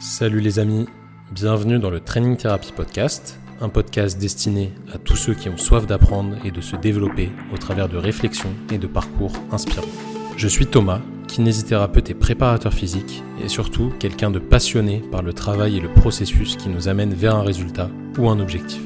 Salut 0.00 0.38
les 0.38 0.60
amis, 0.60 0.86
bienvenue 1.32 1.80
dans 1.80 1.90
le 1.90 1.98
Training 1.98 2.36
Therapy 2.36 2.70
Podcast, 2.70 3.40
un 3.60 3.68
podcast 3.68 4.16
destiné 4.16 4.72
à 4.94 4.98
tous 4.98 5.16
ceux 5.16 5.34
qui 5.34 5.48
ont 5.48 5.56
soif 5.56 5.88
d'apprendre 5.88 6.36
et 6.44 6.52
de 6.52 6.60
se 6.60 6.76
développer 6.76 7.32
au 7.52 7.56
travers 7.56 7.88
de 7.88 7.96
réflexions 7.96 8.52
et 8.70 8.78
de 8.78 8.86
parcours 8.86 9.32
inspirants. 9.50 9.88
Je 10.36 10.46
suis 10.46 10.68
Thomas, 10.68 11.00
kinésithérapeute 11.26 12.10
et 12.10 12.14
préparateur 12.14 12.72
physique, 12.72 13.24
et 13.44 13.48
surtout 13.48 13.92
quelqu'un 13.98 14.30
de 14.30 14.38
passionné 14.38 15.02
par 15.10 15.22
le 15.22 15.32
travail 15.32 15.78
et 15.78 15.80
le 15.80 15.92
processus 15.92 16.54
qui 16.54 16.68
nous 16.68 16.86
amène 16.86 17.12
vers 17.12 17.34
un 17.34 17.42
résultat 17.42 17.90
ou 18.18 18.30
un 18.30 18.38
objectif. 18.38 18.82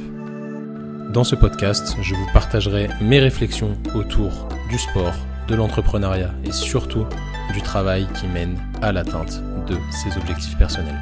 Dans 1.12 1.24
ce 1.24 1.34
podcast, 1.34 1.94
je 2.00 2.14
vous 2.14 2.26
partagerai 2.32 2.88
mes 3.02 3.20
réflexions 3.20 3.76
autour 3.94 4.48
du 4.70 4.78
sport, 4.78 5.12
de 5.46 5.56
l'entrepreneuriat 5.56 6.32
et 6.46 6.52
surtout 6.52 7.04
du 7.52 7.60
travail 7.60 8.06
qui 8.18 8.26
mène 8.28 8.56
à 8.80 8.92
l'atteinte 8.92 9.42
de 9.66 9.76
ses 9.90 10.16
objectifs 10.16 10.56
personnels. 10.58 10.98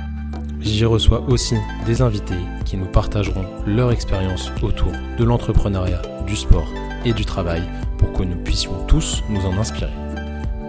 J'y 0.61 0.85
reçois 0.85 1.23
aussi 1.29 1.57
des 1.87 2.03
invités 2.03 2.35
qui 2.65 2.77
nous 2.77 2.87
partageront 2.87 3.45
leur 3.67 3.93
expérience 3.93 4.51
autour 4.63 4.93
de 5.19 5.25
l'entrepreneuriat, 5.25 6.03
du 6.27 6.37
sport 6.37 6.69
et 7.05 7.13
du 7.13 7.25
travail 7.25 7.63
pour 7.99 8.13
que 8.13 8.23
nous 8.23 8.37
puissions 8.37 8.73
tous 8.87 9.23
nous 9.31 9.45
en 9.47 9.57
inspirer. 9.59 9.91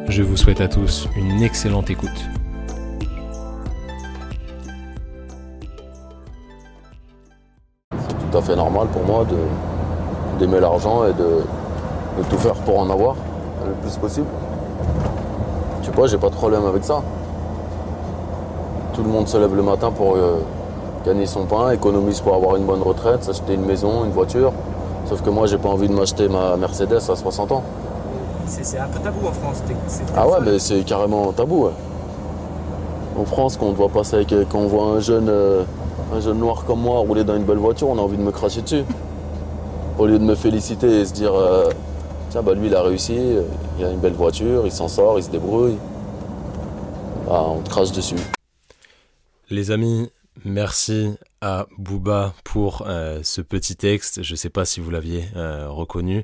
Je 0.08 0.24
vous 0.24 0.38
souhaite 0.38 0.62
à 0.62 0.68
tous 0.68 1.08
une 1.18 1.44
excellente 1.44 1.90
écoute. 1.90 2.10
C'est 7.92 8.32
tout 8.32 8.38
à 8.38 8.42
fait 8.42 8.56
normal 8.56 8.88
pour 8.94 9.04
moi 9.04 9.26
d'aimer 10.40 10.60
l'argent 10.60 11.06
et 11.06 11.14
de, 11.14 11.44
de 12.18 12.30
tout 12.30 12.38
faire 12.38 12.56
pour 12.56 12.80
en 12.80 12.90
avoir 12.90 13.16
le 13.66 13.74
plus 13.82 13.98
possible. 13.98 14.28
Tu 15.84 15.92
sais 15.92 16.08
j'ai 16.08 16.18
pas 16.18 16.30
de 16.30 16.36
problème 16.36 16.66
avec 16.66 16.84
ça. 16.84 17.04
Tout 18.94 19.04
le 19.04 19.10
monde 19.10 19.28
se 19.28 19.38
lève 19.38 19.56
le 19.56 19.64
matin 19.64 19.92
pour 19.92 20.16
euh, 20.16 20.40
gagner 21.06 21.26
son 21.26 21.46
pain, 21.46 21.72
économise 21.72 22.20
pour 22.22 22.36
avoir 22.36 22.56
une 22.58 22.66
bonne 22.66 22.82
retraite, 22.82 23.24
s'acheter 23.24 23.54
une 23.54 23.66
maison, 23.66 24.04
une 24.06 24.12
voiture. 24.12 24.52
Sauf 25.06 25.22
que 25.22 25.30
moi, 25.30 25.48
j'ai 25.48 25.58
pas 25.58 25.70
envie 25.70 25.88
de 25.88 25.94
m'acheter 25.94 26.28
ma 26.28 26.56
Mercedes 26.58 26.94
à 27.10 27.16
60 27.16 27.52
ans. 27.52 27.64
C'est 28.46 28.78
un 28.80 28.88
peu 28.88 29.00
tabou 29.00 29.28
en 29.28 29.32
France. 29.32 29.64
Ah 30.16 30.28
ouais, 30.28 30.38
mais 30.44 30.60
c'est 30.60 30.82
carrément 30.84 31.32
tabou. 31.32 31.66
ouais. 31.66 31.72
En 33.18 33.26
France, 33.26 33.58
quand 33.58 33.68
on 33.68 33.74
voit 33.74 33.90
passer 33.90 34.16
avec, 34.18 34.30
quand 34.50 34.60
on 34.60 34.68
voit 34.68 34.86
un 34.86 35.00
jeune, 35.00 35.28
euh, 35.30 35.64
un 36.16 36.20
jeune 36.20 36.38
noir 36.40 36.64
comme 36.66 36.82
moi 36.82 37.00
rouler 37.00 37.24
dans 37.24 37.36
une 37.36 37.44
belle 37.44 37.58
voiture, 37.58 37.90
on 37.90 37.98
a 37.98 38.02
envie 38.02 38.18
de 38.18 38.22
me 38.24 38.32
cracher 38.32 38.62
dessus. 38.62 38.84
Au 40.00 40.06
lieu 40.06 40.18
de 40.18 40.24
me 40.24 40.36
féliciter 40.36 41.02
et 41.02 41.06
se 41.06 41.14
dire, 41.14 41.34
euh, 41.34 41.70
tiens, 42.30 42.42
bah 42.42 42.54
lui 42.54 42.68
il 42.68 42.76
a 42.76 42.82
réussi, 42.82 43.18
euh, 43.18 43.42
il 43.80 43.86
a 43.86 43.90
une 43.92 44.00
belle 44.00 44.14
voiture, 44.14 44.64
il 44.66 44.72
s'en 44.72 44.88
sort, 44.88 45.18
il 45.18 45.24
se 45.24 45.30
débrouille. 45.30 45.78
Bah, 47.28 47.46
on 47.48 47.60
te 47.62 47.70
crache 47.70 47.92
dessus. 47.92 48.16
Les 49.52 49.70
amis, 49.70 50.10
merci 50.46 51.14
à 51.42 51.68
Booba 51.78 52.34
pour 52.46 52.86
euh, 52.88 53.20
ce 53.22 53.42
petit 53.42 53.76
texte. 53.76 54.24
Je 54.24 54.32
ne 54.32 54.38
sais 54.38 54.50
pas 54.50 54.64
si 54.64 54.80
vous 54.80 54.90
l'aviez 54.90 55.26
euh, 55.36 55.68
reconnu. 55.68 56.24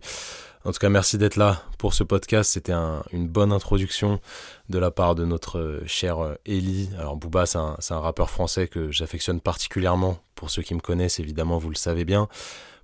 En 0.64 0.72
tout 0.72 0.80
cas, 0.80 0.88
merci 0.88 1.18
d'être 1.18 1.36
là 1.36 1.62
pour 1.78 1.94
ce 1.94 2.06
podcast. 2.06 2.54
C'était 2.54 2.72
un- 2.72 3.04
une 3.12 3.28
bonne 3.28 3.52
introduction 3.52 4.22
de 4.70 4.80
la 4.80 4.92
part 4.92 5.14
de 5.14 5.26
notre 5.26 5.82
cher 5.86 6.38
Ellie. 6.46 6.90
Alors 6.98 7.18
Booba, 7.18 7.46
c'est 7.46 7.58
un, 7.58 8.00
rappeur 8.00 8.30
français 8.30 8.70
que 8.70 8.92
j'affectionne 8.92 9.42
particulièrement. 9.42 10.20
Pour 10.36 10.50
ceux 10.50 10.62
qui 10.62 10.74
me 10.74 10.80
connaissent, 10.80 11.20
évidemment, 11.20 11.58
vous 11.58 11.70
le 11.70 11.76
savez 11.76 12.06
bien. 12.06 12.30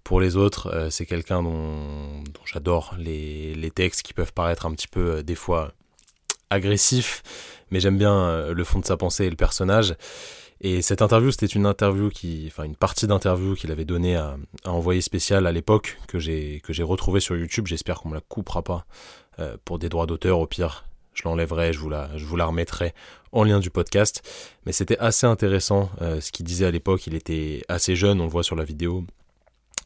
Pour 0.04 0.20
les 0.20 0.36
autres, 0.36 0.68
euh, 0.74 0.90
c'est 0.90 1.06
quelqu'un 1.06 1.42
dont, 1.42 2.22
j'adore 2.46 2.96
les, 2.98 3.72
textes 3.74 4.02
qui 4.02 4.14
peuvent 4.14 4.34
paraître 4.34 4.66
un 4.66 4.72
petit 4.72 4.90
peu, 4.90 5.24
des 5.24 5.36
fois, 5.36 5.72
agressifs. 6.54 7.24
Mais 7.72 7.80
j'aime 7.80 7.98
bien 7.98 8.14
euh, 8.14 8.54
le 8.54 8.64
fond 8.64 8.80
de 8.80 8.86
sa 8.86 8.98
pensée 8.98 9.26
et 9.26 9.30
le 9.30 9.36
personnage. 9.36 9.96
Et 10.62 10.82
cette 10.82 11.02
interview, 11.02 11.32
c'était 11.32 11.48
une 11.48 11.66
interview 11.66 12.10
qui, 12.10 12.46
enfin 12.48 12.64
une 12.64 12.76
partie 12.76 13.06
d'interview 13.06 13.54
qu'il 13.56 13.72
avait 13.72 13.84
donnée 13.84 14.16
à, 14.16 14.38
à 14.64 14.72
envoyé 14.72 15.02
spécial 15.02 15.46
à 15.46 15.52
l'époque 15.52 15.98
que 16.08 16.20
j'ai 16.20 16.62
que 16.64 16.72
j'ai 16.72 16.84
retrouvé 16.84 17.20
sur 17.20 17.36
YouTube. 17.36 17.68
J'espère 17.68 18.00
qu'on 18.00 18.10
me 18.10 18.16
la 18.16 18.22
coupera 18.22 18.62
pas 18.62 18.86
euh, 19.40 19.58
pour 19.66 19.78
des 19.78 19.90
droits 19.90 20.06
d'auteur. 20.06 20.40
Au 20.40 20.48
pire, 20.48 20.86
je 21.14 21.24
l'enlèverai, 21.26 21.74
je 21.74 21.80
vous 21.80 21.90
la 21.90 22.10
je 22.16 22.24
vous 22.24 22.38
la 22.38 22.46
remettrai 22.46 22.94
en 23.34 23.44
lien 23.44 23.60
du 23.60 23.72
podcast. 23.72 24.22
Mais 24.66 24.72
c'était 24.72 24.98
assez 25.00 25.28
intéressant 25.28 25.90
euh, 26.02 26.22
ce 26.22 26.32
qu'il 26.32 26.46
disait 26.46 26.66
à 26.66 26.72
l'époque. 26.72 27.08
Il 27.08 27.16
était 27.16 27.64
assez 27.68 27.98
jeune, 27.98 28.22
on 28.22 28.26
le 28.26 28.32
voit 28.32 28.44
sur 28.44 28.56
la 28.56 28.64
vidéo. 28.64 29.04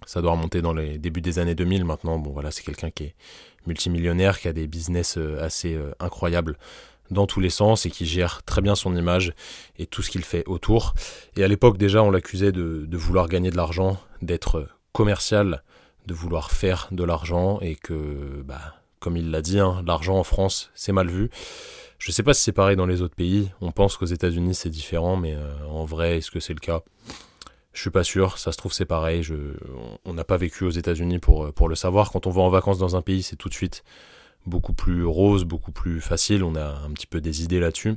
Ça 0.06 0.22
doit 0.22 0.34
remonter 0.34 0.62
dans 0.62 0.74
les 0.74 1.00
débuts 1.00 1.22
des 1.22 1.40
années 1.40 1.56
2000 1.56 1.86
maintenant. 1.86 2.20
Bon 2.20 2.32
voilà, 2.32 2.52
c'est 2.52 2.64
quelqu'un 2.64 2.92
qui 2.92 3.06
est 3.06 3.16
multimillionnaire, 3.68 4.40
qui 4.40 4.48
a 4.48 4.54
des 4.54 4.68
business 4.68 5.18
euh, 5.18 5.44
assez 5.44 5.76
euh, 5.76 5.92
incroyables 6.00 6.58
dans 7.12 7.26
tous 7.26 7.40
les 7.40 7.50
sens 7.50 7.86
et 7.86 7.92
qui 7.92 8.06
gère 8.06 8.44
très 8.44 8.62
bien 8.62 8.76
son 8.76 8.96
image 8.96 9.34
et 9.78 9.86
tout 9.86 10.02
ce 10.02 10.10
qu'il 10.10 10.24
fait 10.24 10.44
autour. 10.46 10.94
Et 11.36 11.44
à 11.44 11.48
l'époque 11.48 11.78
déjà, 11.78 12.04
on 12.04 12.12
l'accusait 12.12 12.52
de, 12.52 12.88
vouloir 12.98 13.28
gagner 13.28 13.50
de 13.50 13.56
l'argent, 13.58 13.98
d'être 14.22 14.68
commercial, 14.92 15.64
de 16.06 16.14
vouloir 16.14 16.52
faire 16.52 16.88
de 16.92 17.04
l'argent 17.04 17.60
et 17.62 17.76
que, 17.76 18.42
bah, 18.44 18.76
comme 19.00 19.18
il 19.18 19.32
l'a 19.32 19.42
dit, 19.42 19.60
hein, 19.60 19.84
l'argent 19.86 20.18
en 20.18 20.24
France, 20.24 20.72
c'est 20.76 20.92
mal 20.92 21.10
vu. 21.10 21.30
Je 22.00 22.12
sais 22.12 22.24
pas 22.24 22.34
si 22.34 22.44
c'est 22.44 22.52
pareil 22.52 22.76
dans 22.76 22.86
les 22.86 23.02
autres 23.02 23.16
pays. 23.16 23.52
On 23.62 23.72
pense 23.72 23.98
qu'aux 23.98 24.06
États-Unis 24.06 24.56
c'est 24.56 24.70
différent, 24.70 25.18
mais 25.18 25.34
euh, 25.34 25.66
en 25.70 25.86
vrai, 25.86 26.18
est-ce 26.18 26.32
que 26.32 26.40
c'est 26.40 26.54
le 26.54 26.60
cas? 26.60 26.82
Je 27.78 27.82
suis 27.82 27.92
pas 27.92 28.04
sûr. 28.04 28.40
Ça 28.40 28.52
se 28.52 28.58
trouve 28.58 28.74
c'est 28.74 28.86
pareil. 28.86 29.22
On 30.04 30.14
n'a 30.16 30.24
pas 30.24 30.38
vécu 30.38 30.64
aux 30.64 30.72
États-Unis 30.72 31.20
pour 31.20 31.54
pour 31.54 31.70
le 31.70 31.76
savoir. 31.76 32.10
Quand 32.10 32.26
on 32.26 32.32
va 32.32 32.42
en 32.42 32.50
vacances 32.50 32.80
dans 32.80 32.96
un 32.96 33.04
pays, 33.04 33.22
c'est 33.22 33.36
tout 33.36 33.50
de 33.50 33.54
suite 33.54 33.84
beaucoup 34.48 34.74
plus 34.74 35.06
rose, 35.06 35.44
beaucoup 35.44 35.72
plus 35.72 36.02
facile. 36.02 36.44
On 36.44 36.56
a 36.56 36.66
un 36.66 36.90
petit 36.90 37.06
peu 37.06 37.22
des 37.22 37.44
idées 37.44 37.60
là-dessus. 37.60 37.94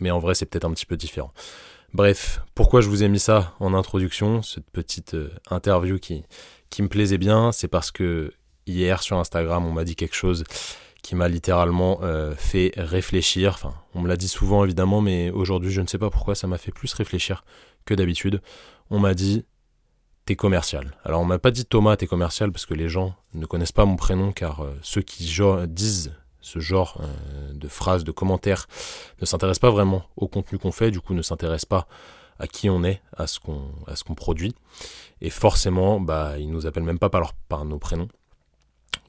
Mais 0.00 0.10
en 0.10 0.18
vrai, 0.18 0.34
c'est 0.34 0.44
peut-être 0.44 0.66
un 0.66 0.72
petit 0.72 0.84
peu 0.84 0.98
différent. 0.98 1.32
Bref, 1.94 2.42
pourquoi 2.54 2.82
je 2.82 2.90
vous 2.90 3.02
ai 3.02 3.08
mis 3.08 3.20
ça 3.20 3.54
en 3.58 3.72
introduction, 3.72 4.42
cette 4.42 4.68
petite 4.70 5.14
euh, 5.14 5.30
interview 5.48 5.98
qui, 5.98 6.22
qui 6.68 6.82
me 6.82 6.88
plaisait 6.88 7.18
bien, 7.18 7.52
c'est 7.52 7.68
parce 7.68 7.90
que 7.90 8.34
hier 8.66 9.02
sur 9.02 9.16
Instagram, 9.16 9.64
on 9.64 9.72
m'a 9.72 9.84
dit 9.84 9.96
quelque 9.96 10.16
chose 10.16 10.44
qui 11.02 11.14
m'a 11.14 11.28
littéralement 11.28 12.00
euh, 12.02 12.34
fait 12.34 12.72
réfléchir. 12.76 13.52
Enfin, 13.54 13.74
on 13.94 14.02
me 14.02 14.08
l'a 14.08 14.18
dit 14.18 14.28
souvent 14.28 14.62
évidemment, 14.62 15.00
mais 15.00 15.30
aujourd'hui, 15.30 15.70
je 15.70 15.80
ne 15.80 15.86
sais 15.86 15.98
pas 15.98 16.10
pourquoi 16.10 16.34
ça 16.34 16.46
m'a 16.48 16.58
fait 16.58 16.72
plus 16.72 16.92
réfléchir 16.92 17.44
que 17.86 17.94
d'habitude. 17.94 18.40
On 18.90 18.98
m'a 18.98 19.14
dit 19.14 19.44
t'es 20.26 20.36
commercial. 20.36 20.96
Alors 21.04 21.20
on 21.20 21.24
m'a 21.24 21.38
pas 21.38 21.50
dit 21.50 21.64
Thomas 21.66 21.96
t'es 21.96 22.06
commercial 22.06 22.50
parce 22.50 22.66
que 22.66 22.74
les 22.74 22.88
gens 22.88 23.14
ne 23.34 23.46
connaissent 23.46 23.72
pas 23.72 23.84
mon 23.84 23.96
prénom 23.96 24.32
car 24.32 24.62
euh, 24.62 24.74
ceux 24.82 25.02
qui 25.02 25.24
disent 25.68 26.12
ce 26.40 26.58
genre 26.60 27.00
euh, 27.00 27.52
de 27.52 27.68
phrases, 27.68 28.04
de 28.04 28.12
commentaires 28.12 28.66
ne 29.20 29.26
s'intéressent 29.26 29.60
pas 29.60 29.70
vraiment 29.70 30.04
au 30.16 30.28
contenu 30.28 30.58
qu'on 30.58 30.72
fait, 30.72 30.90
du 30.90 31.00
coup 31.00 31.14
ne 31.14 31.22
s'intéressent 31.22 31.66
pas 31.66 31.86
à 32.38 32.46
qui 32.46 32.68
on 32.68 32.82
est, 32.84 33.00
à 33.16 33.26
ce 33.26 33.38
qu'on 33.38 34.14
produit 34.14 34.54
et 35.20 35.30
forcément 35.30 36.00
bah 36.00 36.38
ils 36.38 36.50
nous 36.50 36.66
appellent 36.66 36.82
même 36.82 36.98
pas 36.98 37.10
par, 37.10 37.20
leur- 37.20 37.34
par 37.48 37.64
nos 37.64 37.78
prénoms. 37.78 38.08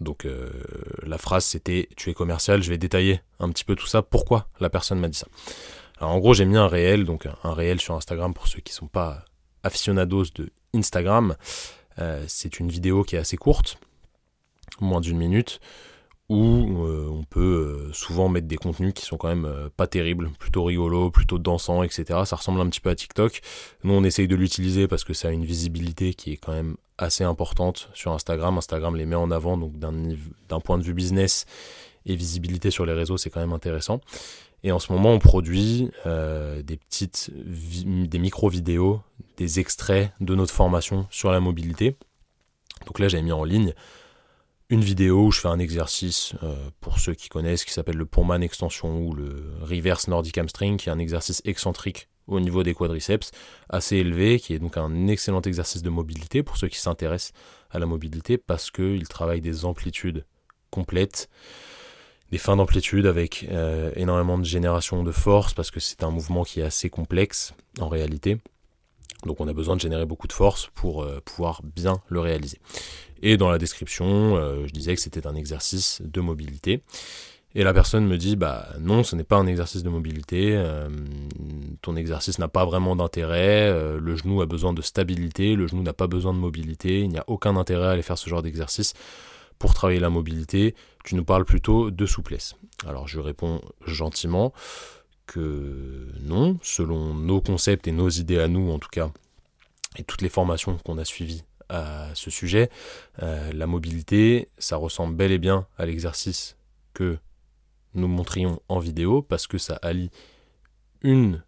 Donc 0.02 0.25
euh, 0.25 0.50
la 1.03 1.18
phrase 1.18 1.46
c'était 1.46 1.88
tu 1.96 2.09
es 2.09 2.14
commercial, 2.14 2.62
je 2.62 2.69
vais 2.69 2.78
détailler 2.78 3.22
un 3.40 3.50
petit 3.50 3.64
peu 3.64 3.75
tout 3.75 3.88
ça, 3.88 4.02
pourquoi 4.02 4.47
la 4.59 4.69
personne 4.69 5.00
m'a 5.00 5.08
dit 5.08 5.18
ça? 5.18 5.28
Alors 5.97 6.12
en 6.12 6.19
gros 6.19 6.34
j'ai 6.34 6.46
mis 6.46 6.58
un 6.58 6.68
réel, 6.68 7.06
donc 7.06 7.28
un, 7.44 7.53
réel 7.53 7.80
sur 7.80 7.96
Instagram 7.96 8.34
pour 8.34 8.47
ceux 8.47 8.59
qui 8.59 8.74
sont 8.74 8.88
pas 8.88 9.24
aficionados 9.66 10.26
de 10.36 10.50
Instagram. 10.74 11.36
Euh, 12.00 12.24
c'est 12.28 12.59
une 12.59 12.70
vidéo 12.70 13.03
qui 13.03 13.16
est 13.16 13.20
assez 13.20 13.38
courte, 13.38 13.78
moins 14.80 15.02
d'une 15.02 15.18
minute, 15.18 15.59
où 16.28 16.84
euh, 16.86 17.08
on 17.09 17.24
peut 17.24 17.88
euh, 17.90 17.94
souvent 17.94 18.30
mettre 18.30 18.48
des 18.48 18.58
contenus 18.58 18.94
qui 18.94 19.06
sont 19.06 19.18
quand 19.18 19.28
même 19.28 19.70
pas 19.78 19.88
terribles, 19.88 20.30
plutôt 20.40 20.64
rigolos, 20.64 21.09
plutôt 21.12 21.40
dansants, 21.40 21.84
etc. 21.84 22.22
Ça 22.26 22.36
ressemble 22.36 22.62
un 22.62 22.70
petit 22.70 22.81
peu 22.81 22.90
à 22.90 22.96
TikTok. 22.96 23.42
Nous, 23.84 23.94
on 23.94 24.03
essaye 24.03 24.28
de 24.28 24.36
l'utiliser 24.36 24.88
parce 24.88 25.03
que 25.03 25.14
ça 25.14 25.30
a 25.30 25.31
une 25.31 25.46
visibilité 25.46 26.14
qui 26.14 26.34
est 26.34 26.38
quand 26.38 26.53
même 26.53 26.78
assez 26.97 27.24
importante 27.24 27.90
sur 27.94 28.12
Instagram. 28.14 28.58
Instagram 28.58 28.96
les 28.96 29.06
met 29.06 29.16
en 29.16 29.32
avant, 29.32 29.58
donc 29.58 29.74
d'un 29.78 30.59
point 30.59 30.78
de 30.78 30.84
vue 30.84 30.94
business 30.94 31.46
et 32.06 32.16
visibilité 32.16 32.72
sur 32.72 32.86
les 32.86 32.94
réseaux, 32.94 33.18
c'est 33.18 33.30
quand 33.30 33.42
même 33.42 33.53
intéressant. 33.53 34.00
Et 34.64 34.72
en 34.72 34.80
ce 34.80 34.92
moment, 34.92 35.12
on 35.12 35.20
produit 35.20 35.92
des 36.06 36.78
petites, 36.78 37.30
des 37.36 38.18
micro-vidéos, 38.18 39.02
des 39.37 39.59
extraits 39.59 40.11
de 40.20 40.35
notre 40.35 40.53
formation 40.53 41.08
sur 41.09 41.32
la 41.32 41.40
mobilité. 41.40 41.96
Donc 42.85 42.99
là, 42.99 43.08
j'avais 43.08 43.23
mis 43.23 43.32
en 43.32 43.43
ligne 43.43 43.73
une 44.70 44.82
vidéo 44.82 45.26
où 45.28 45.32
je 45.32 45.41
fais 45.41 45.47
un 45.47 45.59
exercice, 45.59 46.34
euh, 46.43 46.55
pour 46.82 46.99
ceux 46.99 47.14
qui 47.14 47.29
connaissent, 47.29 47.66
qui 47.66 47.73
s'appelle 47.73 47.97
le 47.97 48.05
Pullman 48.05 48.41
Extension 48.41 48.99
ou 48.99 49.14
le 49.14 49.53
Reverse 49.61 50.08
Nordic 50.08 50.37
Hamstring, 50.37 50.78
qui 50.78 50.90
est 50.90 50.91
un 50.91 50.99
exercice 50.99 51.41
excentrique 51.46 52.08
au 52.28 52.40
niveau 52.40 52.64
des 52.64 52.73
quadriceps, 52.73 53.29
assez 53.70 53.97
élevé, 53.97 54.40
qui 54.40 54.53
est 54.53 54.59
donc 54.59 54.78
un 54.78 55.08
excellent 55.08 55.41
exercice 55.41 55.84
de 55.84 55.90
mobilité 55.91 56.41
pour 56.41 56.58
ceux 56.58 56.67
qui 56.67 56.79
s'intéressent 56.79 57.34
à 57.70 57.78
la 57.78 57.85
mobilité, 57.85 58.40
parce 58.40 58.72
qu'il 58.72 59.08
travaille 59.08 59.41
des 59.41 59.66
amplitudes 59.66 60.26
complètes, 60.72 61.29
des 62.32 62.40
fins 62.40 62.55
d'amplitude 62.55 63.05
avec 63.05 63.46
euh, 63.52 63.91
énormément 63.96 64.40
de 64.40 64.43
génération 64.43 65.03
de 65.03 65.11
force, 65.11 65.53
parce 65.53 65.70
que 65.70 65.79
c'est 65.79 66.03
un 66.03 66.09
mouvement 66.09 66.43
qui 66.43 66.61
est 66.61 66.64
assez 66.64 66.90
complexe 66.90 67.53
en 67.79 67.87
réalité. 67.87 68.40
Donc 69.25 69.41
on 69.41 69.47
a 69.47 69.53
besoin 69.53 69.75
de 69.75 69.81
générer 69.81 70.05
beaucoup 70.05 70.28
de 70.28 70.34
force 70.34 70.69
pour 70.75 71.03
euh, 71.03 71.19
pouvoir 71.23 71.61
bien 71.63 72.02
le 72.07 72.19
réaliser. 72.19 72.59
Et 73.22 73.37
dans 73.37 73.49
la 73.49 73.57
description, 73.57 74.37
euh, 74.37 74.66
je 74.67 74.72
disais 74.72 74.96
que 74.96 75.02
c'était 75.02 75.25
un 75.28 75.35
exercice 75.35 76.02
de 76.03 76.22
mobilité. 76.22 76.81
Et 77.57 77.63
la 77.63 77.73
personne 77.73 78.05
me 78.05 78.17
dit, 78.17 78.35
bah 78.35 78.67
non, 78.81 79.03
ce 79.03 79.16
n'est 79.16 79.23
pas 79.23 79.37
un 79.37 79.47
exercice 79.47 79.81
de 79.81 79.90
mobilité, 79.90 80.57
euh, 80.57 80.90
ton 81.81 81.96
exercice 81.96 82.37
n'a 82.37 82.49
pas 82.49 82.66
vraiment 82.66 82.97
d'intérêt, 82.97 83.72
le 83.97 84.16
genou 84.17 84.41
a 84.41 84.46
besoin 84.46 84.73
de 84.73 84.81
stabilité, 84.81 85.55
le 85.55 85.66
genou 85.66 85.81
n'a 85.81 85.93
pas 85.93 86.08
besoin 86.08 86.34
de 86.34 86.37
mobilité, 86.37 86.99
il 86.99 87.08
n'y 87.08 87.17
a 87.17 87.23
aucun 87.28 87.55
intérêt 87.55 87.87
à 87.87 87.91
aller 87.91 88.01
faire 88.01 88.17
ce 88.17 88.29
genre 88.29 88.41
d'exercice 88.41 88.93
pour 89.58 89.73
travailler 89.73 90.01
la 90.01 90.09
mobilité, 90.09 90.75
tu 91.05 91.16
nous 91.16 91.23
parles 91.23 91.46
plutôt 91.46 91.91
de 91.91 92.05
souplesse. 92.05 92.55
Alors 92.85 93.08
je 93.08 93.19
réponds 93.19 93.61
gentiment 93.85 94.51
que 95.25 96.07
non, 96.22 96.57
selon 96.61 97.13
nos 97.13 97.41
concepts 97.41 97.87
et 97.87 97.91
nos 97.91 98.09
idées 98.09 98.39
à 98.39 98.47
nous 98.47 98.72
en 98.72 98.79
tout 98.79 98.89
cas, 98.89 99.11
et 99.97 100.03
toutes 100.03 100.22
les 100.22 100.29
formations 100.29 100.77
qu'on 100.85 100.97
a 100.97 101.05
suivies 101.05 101.43
à 101.69 102.09
ce 102.13 102.29
sujet, 102.29 102.69
euh, 103.23 103.51
la 103.53 103.66
mobilité, 103.66 104.49
ça 104.57 104.77
ressemble 104.77 105.16
bel 105.16 105.31
et 105.31 105.39
bien 105.39 105.67
à 105.77 105.85
l'exercice 105.85 106.57
que 106.93 107.17
nous 107.93 108.07
montrions 108.07 108.61
en 108.67 108.79
vidéo 108.79 109.22
parce 109.22 109.47
que 109.47 109.57
ça 109.57 109.79
allie 109.81 110.11
une 111.01 111.43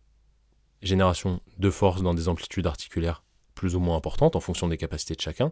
génération 0.81 1.41
de 1.57 1.69
force 1.69 2.01
dans 2.01 2.13
des 2.13 2.27
amplitudes 2.29 2.67
articulaires 2.67 3.23
plus 3.57 3.75
ou 3.75 3.79
moins 3.79 3.97
importantes 3.97 4.35
en 4.35 4.39
fonction 4.39 4.67
des 4.67 4.77
capacités 4.77 5.15
de 5.15 5.21
chacun, 5.21 5.51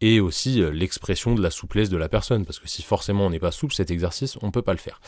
et 0.00 0.18
aussi 0.18 0.60
euh, 0.60 0.70
l'expression 0.70 1.36
de 1.36 1.40
la 1.40 1.50
souplesse 1.50 1.88
de 1.88 1.96
la 1.96 2.08
personne, 2.08 2.44
parce 2.44 2.58
que 2.58 2.68
si 2.68 2.82
forcément 2.82 3.26
on 3.26 3.30
n'est 3.30 3.38
pas 3.38 3.52
souple, 3.52 3.74
cet 3.74 3.92
exercice, 3.92 4.36
on 4.42 4.46
ne 4.46 4.50
peut 4.50 4.62
pas 4.62 4.72
le 4.72 4.78
faire. 4.78 5.00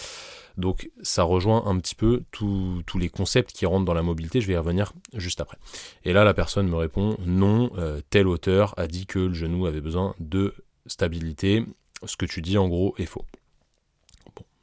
Donc 0.57 0.91
ça 1.03 1.23
rejoint 1.23 1.67
un 1.67 1.79
petit 1.79 1.95
peu 1.95 2.23
tous 2.31 2.83
les 2.99 3.09
concepts 3.09 3.53
qui 3.53 3.67
rentrent 3.67 3.85
dans 3.85 3.95
la 3.95 4.03
mobilité, 4.03 4.41
je 4.41 4.47
vais 4.47 4.55
y 4.55 4.57
revenir 4.57 4.93
juste 5.15 5.41
après. 5.41 5.59
Et 6.05 6.13
là 6.13 6.25
la 6.25 6.35
personne 6.35 6.69
me 6.69 6.77
répond 6.77 7.17
non, 7.25 7.71
euh, 7.77 8.01
tel 8.11 8.27
auteur 8.27 8.75
a 8.79 8.87
dit 8.87 9.07
que 9.07 9.19
le 9.19 9.35
genou 9.35 9.67
avait 9.67 9.81
besoin 9.81 10.15
de 10.19 10.55
stabilité, 10.87 11.65
ce 12.05 12.17
que 12.17 12.27
tu 12.27 12.41
dis 12.41 12.59
en 12.59 12.69
gros 12.69 12.95
est 12.99 13.07
faux. 13.07 13.25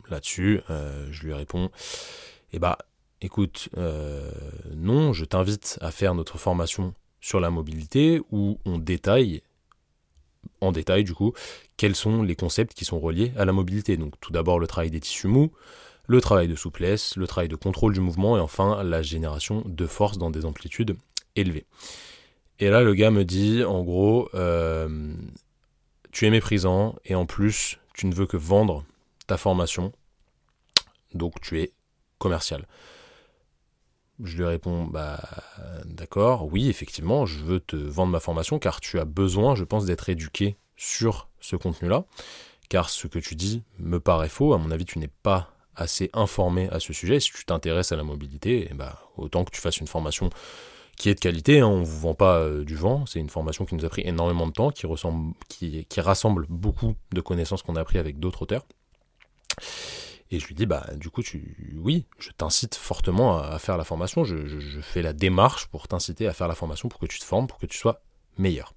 Là-dessus, 0.10 0.62
euh, 0.70 1.08
je 1.12 1.24
lui 1.24 1.34
réponds, 1.34 1.70
eh 2.52 2.60
bah 2.60 2.78
écoute, 3.22 3.70
euh, 3.78 4.32
non, 4.76 5.14
je 5.14 5.26
t'invite 5.26 5.78
à 5.82 5.92
faire 5.92 6.14
notre 6.14 6.38
formation 6.38 6.94
sur 7.22 7.40
la 7.40 7.50
mobilité 7.50 8.22
où 8.32 8.60
on 8.66 8.78
détaille 8.78 9.42
détail 10.72 11.04
du 11.04 11.14
coup 11.14 11.34
quels 11.78 11.96
sont 11.96 12.24
les 12.24 12.36
concepts 12.36 12.74
qui 12.74 12.86
sont 12.86 13.00
reliés 13.00 13.34
à 13.38 13.46
la 13.46 13.52
mobilité. 13.52 13.98
Donc 13.98 14.14
tout 14.20 14.32
d'abord 14.32 14.60
le 14.60 14.68
travail 14.68 14.92
des 14.92 15.00
tissus 15.00 15.28
mous, 15.28 15.52
le 16.08 16.22
travail 16.22 16.48
de 16.48 16.56
souplesse, 16.56 17.16
le 17.16 17.28
travail 17.28 17.50
de 17.50 17.56
contrôle 17.56 17.94
du 17.94 18.00
mouvement 18.00 18.38
et 18.38 18.40
enfin 18.40 18.84
la 18.84 19.02
génération 19.02 19.64
de 19.66 19.86
force 19.86 20.18
dans 20.18 20.30
des 20.30 20.46
amplitudes 20.46 20.96
élevées. 21.36 21.66
Et 22.60 22.70
là 22.70 22.82
le 22.82 22.94
gars 22.94 23.12
me 23.12 23.26
dit 23.26 23.64
en 23.64 23.84
gros 23.84 24.30
euh, 24.36 25.14
tu 26.12 26.26
es 26.26 26.30
méprisant 26.30 26.96
et 27.06 27.16
en 27.16 27.26
plus 27.26 27.80
tu 27.94 28.08
ne 28.08 28.14
veux 28.14 28.26
que 28.28 28.38
vendre 28.38 28.86
ta 29.28 29.38
formation 29.38 29.92
donc 31.14 31.40
tu 31.42 31.62
es 31.62 31.72
commercial. 32.18 32.68
Je 34.24 34.38
lui 34.38 34.46
réponds, 34.46 34.86
bah 34.86 35.20
d'accord, 35.86 36.52
oui, 36.52 36.70
effectivement, 36.70 37.26
je 37.26 37.44
veux 37.44 37.60
te 37.60 37.76
vendre 37.76 38.12
ma 38.12 38.20
formation 38.20 38.60
car 38.60 38.80
tu 38.80 39.00
as 39.00 39.06
besoin, 39.06 39.56
je 39.56 39.64
pense, 39.64 39.86
d'être 39.86 40.10
éduqué 40.10 40.58
sur 40.78 41.30
ce 41.40 41.56
contenu-là. 41.56 42.06
Car 42.70 42.90
ce 42.90 43.08
que 43.08 43.20
tu 43.20 43.36
dis 43.36 43.64
me 43.78 44.00
paraît 44.00 44.30
faux. 44.30 44.54
À 44.54 44.58
mon 44.58 44.72
avis, 44.72 44.86
tu 44.86 45.00
n'es 45.00 45.10
pas 45.22 45.52
assez 45.76 46.10
informé 46.14 46.70
à 46.70 46.80
ce 46.80 46.94
sujet. 46.94 47.20
Si 47.20 47.32
tu 47.32 47.46
t'intéresses 47.46 47.92
à 47.92 47.96
la 47.96 48.04
mobilité, 48.04 48.70
bah, 48.76 49.00
autant 49.18 49.44
que 49.44 49.52
tu 49.52 49.62
fasses 49.62 49.78
une 49.78 49.88
formation 49.88 50.30
qui 50.98 51.10
est 51.10 51.16
de 51.16 51.20
qualité. 51.20 51.60
Hein. 51.60 51.68
On 51.68 51.80
ne 51.80 51.86
vous 51.86 52.00
vend 52.00 52.14
pas 52.14 52.38
euh, 52.38 52.64
du 52.64 52.76
vent. 52.76 53.06
C'est 53.06 53.20
une 53.20 53.30
formation 53.30 53.66
qui 53.66 53.76
nous 53.76 53.86
a 53.86 53.90
pris 53.90 54.04
énormément 54.06 54.48
de 54.48 54.52
temps, 54.52 54.72
qui, 54.72 55.86
rassemble 55.98 56.46
beaucoup 56.50 56.96
de 57.12 57.22
connaissances 57.22 57.64
qu'on 57.64 57.76
a 57.76 57.82
appris 57.82 57.98
avec 57.98 58.20
d'autres 58.20 58.44
auteurs. 58.44 58.66
Et 60.34 60.40
je 60.40 60.48
lui 60.48 60.56
dis, 60.56 60.66
bah, 60.66 60.84
du 60.96 61.12
coup, 61.12 61.22
oui, 61.76 62.08
je 62.18 62.32
t'incite 62.32 62.74
fortement 62.74 63.38
à, 63.38 63.60
faire 63.60 63.78
la 63.78 63.84
formation. 63.84 64.24
Je, 64.24 64.82
fais 64.82 65.04
la 65.04 65.14
démarche 65.14 65.68
pour 65.68 65.88
t'inciter 65.88 66.26
à 66.26 66.34
faire 66.34 66.48
la 66.48 66.56
formation, 66.56 66.90
pour 66.90 67.00
que 67.00 67.06
tu 67.06 67.20
te 67.20 67.24
formes, 67.24 67.46
pour 67.46 67.60
que 67.60 67.68
tu 67.68 67.78
sois 67.78 68.02
meilleur. 68.40 68.74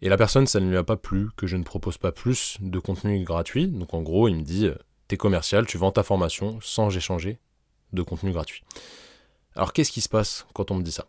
Et 0.00 0.08
la 0.08 0.16
personne, 0.16 0.46
ça 0.46 0.60
ne 0.60 0.70
lui 0.70 0.78
a 0.78 0.84
pas 0.84 0.96
plu 0.96 1.28
que 1.36 1.46
je 1.46 1.58
ne 1.58 1.62
propose 1.62 1.98
pas 1.98 2.10
plus 2.10 2.56
de 2.60 2.78
contenu 2.78 3.22
gratuit. 3.22 3.68
Donc 3.68 3.92
en 3.92 4.00
gros, 4.00 4.28
il 4.28 4.36
me 4.36 4.42
dit, 4.42 4.70
t'es 5.08 5.18
commercial, 5.18 5.66
tu 5.66 5.76
vends 5.76 5.92
ta 5.92 6.02
formation 6.02 6.58
sans 6.62 6.96
échanger 6.96 7.38
de 7.92 8.00
contenu 8.00 8.32
gratuit. 8.32 8.64
Alors 9.56 9.74
qu'est-ce 9.74 9.92
qui 9.92 10.00
se 10.00 10.08
passe 10.08 10.46
quand 10.54 10.70
on 10.70 10.76
me 10.76 10.82
dit 10.82 10.92
ça? 10.92 11.04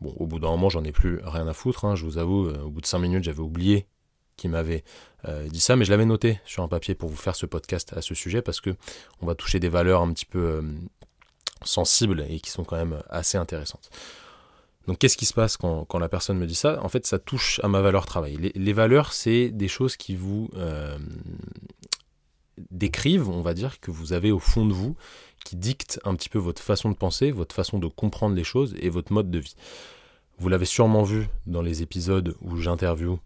Bon, 0.00 0.14
au 0.16 0.26
bout 0.26 0.38
d'un 0.38 0.48
moment, 0.48 0.70
j'en 0.70 0.84
ai 0.84 0.92
plus 0.92 1.20
rien 1.22 1.46
à 1.46 1.52
foutre. 1.52 1.84
Hein, 1.84 1.96
je 1.96 2.06
vous 2.06 2.16
avoue, 2.16 2.46
euh, 2.46 2.62
au 2.62 2.70
bout 2.70 2.80
de 2.80 2.86
5 2.86 2.98
minutes, 2.98 3.24
j'avais 3.24 3.40
oublié 3.40 3.88
qui 4.38 4.48
m'avait 4.48 4.84
euh, 5.26 5.46
dit 5.48 5.60
ça, 5.60 5.76
mais 5.76 5.84
je 5.84 5.90
l'avais 5.90 6.06
noté 6.06 6.40
sur 6.46 6.62
un 6.62 6.68
papier 6.68 6.94
pour 6.94 7.10
vous 7.10 7.16
faire 7.16 7.36
ce 7.36 7.44
podcast 7.44 7.92
à 7.94 8.00
ce 8.00 8.14
sujet 8.14 8.40
parce 8.40 8.62
que 8.62 8.70
on 9.20 9.26
va 9.26 9.34
toucher 9.34 9.60
des 9.60 9.68
valeurs 9.68 10.00
un 10.00 10.12
petit 10.14 10.24
peu 10.24 10.38
euh, 10.38 10.62
sensibles 11.62 12.24
et 12.30 12.40
qui 12.40 12.50
sont 12.50 12.64
quand 12.64 12.76
même 12.76 13.02
assez 13.10 13.36
intéressantes. 13.36 13.90
Donc 14.86 14.98
qu'est-ce 14.98 15.18
qui 15.18 15.26
se 15.26 15.34
passe 15.34 15.58
quand, 15.58 15.98
la 15.98 16.08
personne 16.08 16.38
me 16.38 16.46
dit 16.46 16.54
ça? 16.54 16.82
En 16.82 16.88
fait, 16.88 17.06
ça 17.06 17.18
touche 17.18 17.60
à 17.62 17.68
ma 17.68 17.82
valeur 17.82 18.06
travail. 18.06 18.52
Les, 18.54 18.72
valeurs, 18.72 19.12
c'est 19.12 19.50
des 19.50 19.68
choses 19.68 19.98
qui 19.98 20.16
vous 20.16 20.48
euh, 20.56 20.96
décrivent, 22.70 23.28
on 23.28 23.42
va 23.42 23.52
dire, 23.52 23.80
que 23.80 23.90
vous 23.90 24.14
avez 24.14 24.32
au 24.32 24.38
fond 24.38 24.64
de 24.64 24.72
vous, 24.72 24.96
qui 25.44 25.56
dictent 25.56 26.00
un 26.04 26.14
petit 26.14 26.30
peu 26.30 26.38
votre 26.38 26.62
façon 26.62 26.90
de 26.90 26.94
penser, 26.94 27.32
votre 27.32 27.54
façon 27.54 27.78
de 27.78 27.86
comprendre 27.86 28.34
les 28.34 28.44
choses 28.44 28.74
et 28.80 28.88
votre 28.88 29.12
mode 29.12 29.30
de 29.30 29.40
vie. 29.40 29.56
Vous 30.38 30.48
l'avez 30.48 30.64
sûrement 30.64 31.02
vu 31.02 31.28
dans 31.46 31.60
les 31.60 31.82
épisodes 31.82 32.34
où 32.40 32.56
j'interviewe 32.56 33.18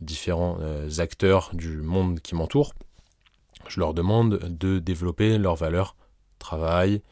différents 0.00 0.58
euh, 0.60 0.88
acteurs 0.98 1.50
du 1.52 1.78
monde 1.78 2.20
qui 2.20 2.34
m'entoure, 2.34 2.74
je 3.68 3.80
leur 3.80 3.94
demande 3.94 4.38
de 4.38 4.78
développer 4.78 5.38
leurs 5.38 5.56
valeurs 5.56 5.96
travail, 6.38 7.02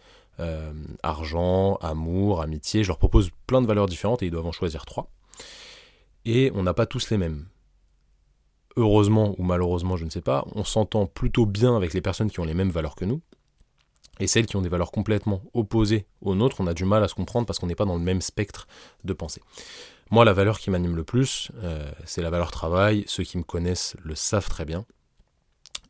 euh, 0.40 0.72
argent, 1.02 1.76
amour, 1.76 2.42
amitié. 2.42 2.82
Je 2.82 2.88
leur 2.88 2.98
propose 2.98 3.30
plein 3.46 3.60
de 3.60 3.66
valeurs 3.66 3.86
différentes 3.86 4.22
et 4.22 4.26
ils 4.26 4.30
doivent 4.30 4.46
en 4.46 4.52
choisir 4.52 4.86
trois. 4.86 5.10
Et 6.24 6.50
on 6.54 6.62
n'a 6.62 6.74
pas 6.74 6.86
tous 6.86 7.10
les 7.10 7.18
mêmes. 7.18 7.46
Heureusement 8.76 9.34
ou 9.38 9.42
malheureusement, 9.42 9.96
je 9.96 10.04
ne 10.04 10.10
sais 10.10 10.20
pas, 10.20 10.44
on 10.54 10.64
s'entend 10.64 11.06
plutôt 11.06 11.46
bien 11.46 11.76
avec 11.76 11.94
les 11.94 12.02
personnes 12.02 12.30
qui 12.30 12.40
ont 12.40 12.44
les 12.44 12.54
mêmes 12.54 12.70
valeurs 12.70 12.94
que 12.94 13.04
nous. 13.04 13.20
Et 14.18 14.26
celles 14.26 14.46
qui 14.46 14.56
ont 14.56 14.62
des 14.62 14.68
valeurs 14.68 14.92
complètement 14.92 15.42
opposées 15.52 16.06
aux 16.22 16.34
nôtres, 16.34 16.60
on 16.60 16.66
a 16.66 16.74
du 16.74 16.84
mal 16.84 17.02
à 17.02 17.08
se 17.08 17.14
comprendre 17.14 17.46
parce 17.46 17.58
qu'on 17.58 17.66
n'est 17.66 17.74
pas 17.74 17.84
dans 17.84 17.96
le 17.96 18.02
même 18.02 18.22
spectre 18.22 18.66
de 19.04 19.12
pensée. 19.12 19.42
Moi, 20.10 20.24
la 20.24 20.32
valeur 20.32 20.58
qui 20.58 20.70
m'anime 20.70 20.94
le 20.94 21.04
plus, 21.04 21.50
euh, 21.62 21.90
c'est 22.04 22.22
la 22.22 22.30
valeur 22.30 22.50
travail. 22.50 23.04
Ceux 23.06 23.24
qui 23.24 23.38
me 23.38 23.42
connaissent 23.42 23.96
le 24.02 24.14
savent 24.14 24.48
très 24.48 24.64
bien. 24.64 24.84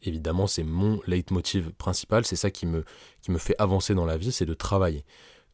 Évidemment, 0.03 0.47
c'est 0.47 0.63
mon 0.63 1.01
leitmotiv 1.07 1.71
principal, 1.73 2.25
c'est 2.25 2.37
ça 2.37 2.51
qui 2.51 2.67
me, 2.67 2.85
fait 3.39 3.57
avancer 3.59 3.95
dans 3.95 4.07
la 4.07 4.17
vie, 4.17 4.33
c'est 4.33 4.47
de 4.47 4.55
travailler. 4.55 5.05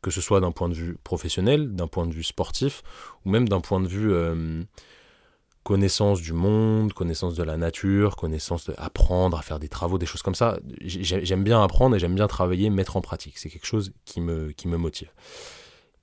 Que 0.00 0.10
ce 0.10 0.20
soit 0.20 0.40
d'un 0.40 0.52
point 0.52 0.68
de 0.68 0.74
vue 0.74 0.96
professionnel, 1.02 1.74
d'un 1.74 1.86
point 1.86 2.06
de 2.06 2.12
vue 2.12 2.24
sportif, 2.24 2.82
ou 3.24 3.30
même 3.30 3.48
d'un 3.48 3.60
point 3.60 3.80
de 3.80 3.86
vue 3.86 4.12
euh, 4.12 4.62
connaissance 5.64 6.20
du 6.20 6.32
monde, 6.32 6.92
connaissance 6.92 7.34
de 7.34 7.42
la 7.42 7.56
nature, 7.56 8.16
connaissance 8.16 8.68
d'apprendre 8.68 9.38
à 9.38 9.42
faire 9.42 9.58
des 9.58 9.68
travaux, 9.68 9.98
des 9.98 10.06
choses 10.06 10.22
comme 10.22 10.34
ça. 10.34 10.58
J'aime 10.80 11.44
bien 11.44 11.62
apprendre 11.62 11.96
et 11.96 11.98
j'aime 11.98 12.14
bien 12.14 12.26
travailler, 12.26 12.68
mettre 12.68 12.96
en 12.96 13.00
pratique. 13.00 13.38
C'est 13.38 13.48
quelque 13.48 13.66
chose 13.66 13.92
qui 14.04 14.20
me 14.20 14.76
motive. 14.76 15.10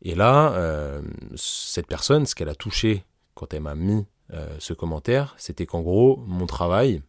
Et 0.01 0.15
là, 0.15 0.53
euh, 0.53 1.01
cette 1.35 1.87
personne, 1.87 2.25
ce 2.25 2.35
qu'elle 2.35 2.49
a 2.49 2.55
touché 2.55 3.03
quand 3.33 3.53
elle 3.53 3.61
m'a 3.61 3.75
mis 3.75 4.05
euh, 4.33 4.47
ce 4.59 4.73
commentaire, 4.73 5.35
c'était 5.37 5.65
qu'en 5.65 5.81
gros, 5.81 6.23
mon 6.27 6.45
travail 6.45 7.01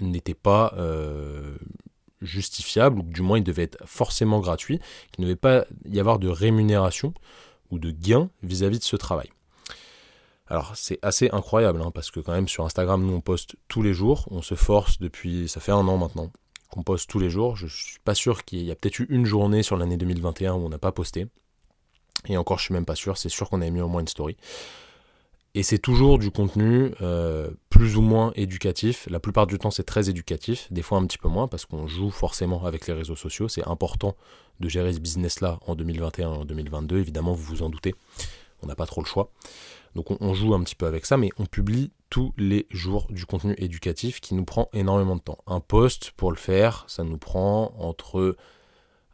n'était 0.00 0.34
pas 0.34 0.74
euh, 0.76 1.56
justifiable, 2.20 3.00
ou 3.00 3.02
du 3.02 3.22
moins 3.22 3.38
il 3.38 3.44
devait 3.44 3.64
être 3.64 3.78
forcément 3.86 4.40
gratuit, 4.40 4.80
qu'il 5.12 5.22
ne 5.22 5.28
devait 5.28 5.36
pas 5.36 5.64
y 5.86 6.00
avoir 6.00 6.18
de 6.18 6.28
rémunération 6.28 7.14
ou 7.70 7.78
de 7.78 7.90
gain 7.90 8.30
vis-à-vis 8.42 8.78
de 8.78 8.84
ce 8.84 8.96
travail. 8.96 9.30
Alors 10.46 10.76
c'est 10.76 10.98
assez 11.02 11.30
incroyable, 11.30 11.80
hein, 11.80 11.90
parce 11.90 12.10
que 12.10 12.20
quand 12.20 12.32
même 12.32 12.48
sur 12.48 12.64
Instagram, 12.64 13.04
nous 13.06 13.14
on 13.14 13.20
poste 13.20 13.56
tous 13.68 13.82
les 13.82 13.94
jours, 13.94 14.28
on 14.30 14.42
se 14.42 14.54
force 14.54 14.98
depuis, 14.98 15.48
ça 15.48 15.60
fait 15.60 15.72
un 15.72 15.88
an 15.88 15.96
maintenant, 15.96 16.30
qu'on 16.68 16.82
poste 16.82 17.08
tous 17.08 17.18
les 17.18 17.30
jours. 17.30 17.56
Je 17.56 17.66
suis 17.68 18.00
pas 18.00 18.14
sûr 18.14 18.44
qu'il 18.44 18.62
y 18.62 18.70
a 18.70 18.74
peut-être 18.74 18.98
eu 18.98 19.06
une 19.08 19.24
journée 19.24 19.62
sur 19.62 19.76
l'année 19.76 19.96
2021 19.96 20.54
où 20.54 20.66
on 20.66 20.68
n'a 20.68 20.78
pas 20.78 20.92
posté. 20.92 21.28
Et 22.28 22.36
encore, 22.36 22.58
je 22.58 22.64
suis 22.64 22.74
même 22.74 22.84
pas 22.84 22.94
sûr, 22.94 23.18
c'est 23.18 23.28
sûr 23.28 23.50
qu'on 23.50 23.60
avait 23.60 23.70
mis 23.70 23.80
au 23.80 23.88
moins 23.88 24.00
une 24.00 24.08
story. 24.08 24.36
Et 25.54 25.62
c'est 25.62 25.78
toujours 25.78 26.18
du 26.18 26.30
contenu 26.30 26.92
euh, 27.02 27.50
plus 27.68 27.96
ou 27.96 28.00
moins 28.00 28.32
éducatif. 28.36 29.06
La 29.10 29.20
plupart 29.20 29.46
du 29.46 29.58
temps, 29.58 29.70
c'est 29.70 29.82
très 29.82 30.08
éducatif, 30.08 30.66
des 30.72 30.80
fois 30.80 30.96
un 30.96 31.06
petit 31.06 31.18
peu 31.18 31.28
moins, 31.28 31.46
parce 31.46 31.66
qu'on 31.66 31.86
joue 31.86 32.10
forcément 32.10 32.64
avec 32.64 32.86
les 32.86 32.94
réseaux 32.94 33.16
sociaux. 33.16 33.48
C'est 33.48 33.66
important 33.68 34.16
de 34.60 34.68
gérer 34.68 34.94
ce 34.94 35.00
business-là 35.00 35.58
en 35.66 35.74
2021 35.74 36.32
et 36.32 36.36
en 36.38 36.44
2022. 36.46 36.98
Évidemment, 36.98 37.34
vous 37.34 37.42
vous 37.42 37.62
en 37.62 37.68
doutez, 37.68 37.94
on 38.62 38.66
n'a 38.66 38.74
pas 38.74 38.86
trop 38.86 39.02
le 39.02 39.06
choix. 39.06 39.30
Donc 39.94 40.10
on, 40.10 40.16
on, 40.20 40.32
joue 40.32 40.54
un 40.54 40.62
petit 40.62 40.74
peu 40.74 40.86
avec 40.86 41.04
ça, 41.04 41.18
mais 41.18 41.28
on 41.36 41.44
publie 41.44 41.90
tous 42.08 42.32
les 42.38 42.66
jours 42.70 43.06
du 43.10 43.26
contenu 43.26 43.54
éducatif 43.58 44.22
qui 44.22 44.34
nous 44.34 44.46
prend 44.46 44.70
énormément 44.72 45.16
de 45.16 45.20
temps. 45.20 45.38
Un 45.46 45.60
post, 45.60 46.12
pour 46.16 46.30
le 46.30 46.38
faire, 46.38 46.86
ça 46.88 47.04
nous 47.04 47.18
prend 47.18 47.74
entre... 47.78 48.36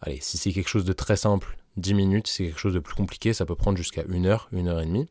Allez, 0.00 0.20
si 0.20 0.38
c'est 0.38 0.52
quelque 0.52 0.68
chose 0.68 0.84
de 0.84 0.92
très 0.92 1.16
simple, 1.16 1.57
10 1.78 1.94
minutes, 1.94 2.26
c'est 2.26 2.44
quelque 2.44 2.60
chose 2.60 2.74
de 2.74 2.80
plus 2.80 2.94
compliqué, 2.94 3.32
ça 3.32 3.46
peut 3.46 3.54
prendre 3.54 3.78
jusqu'à 3.78 4.04
une 4.08 4.26
heure, 4.26 4.48
une 4.52 4.68
heure 4.68 4.80
et 4.80 4.86
demie, 4.86 5.08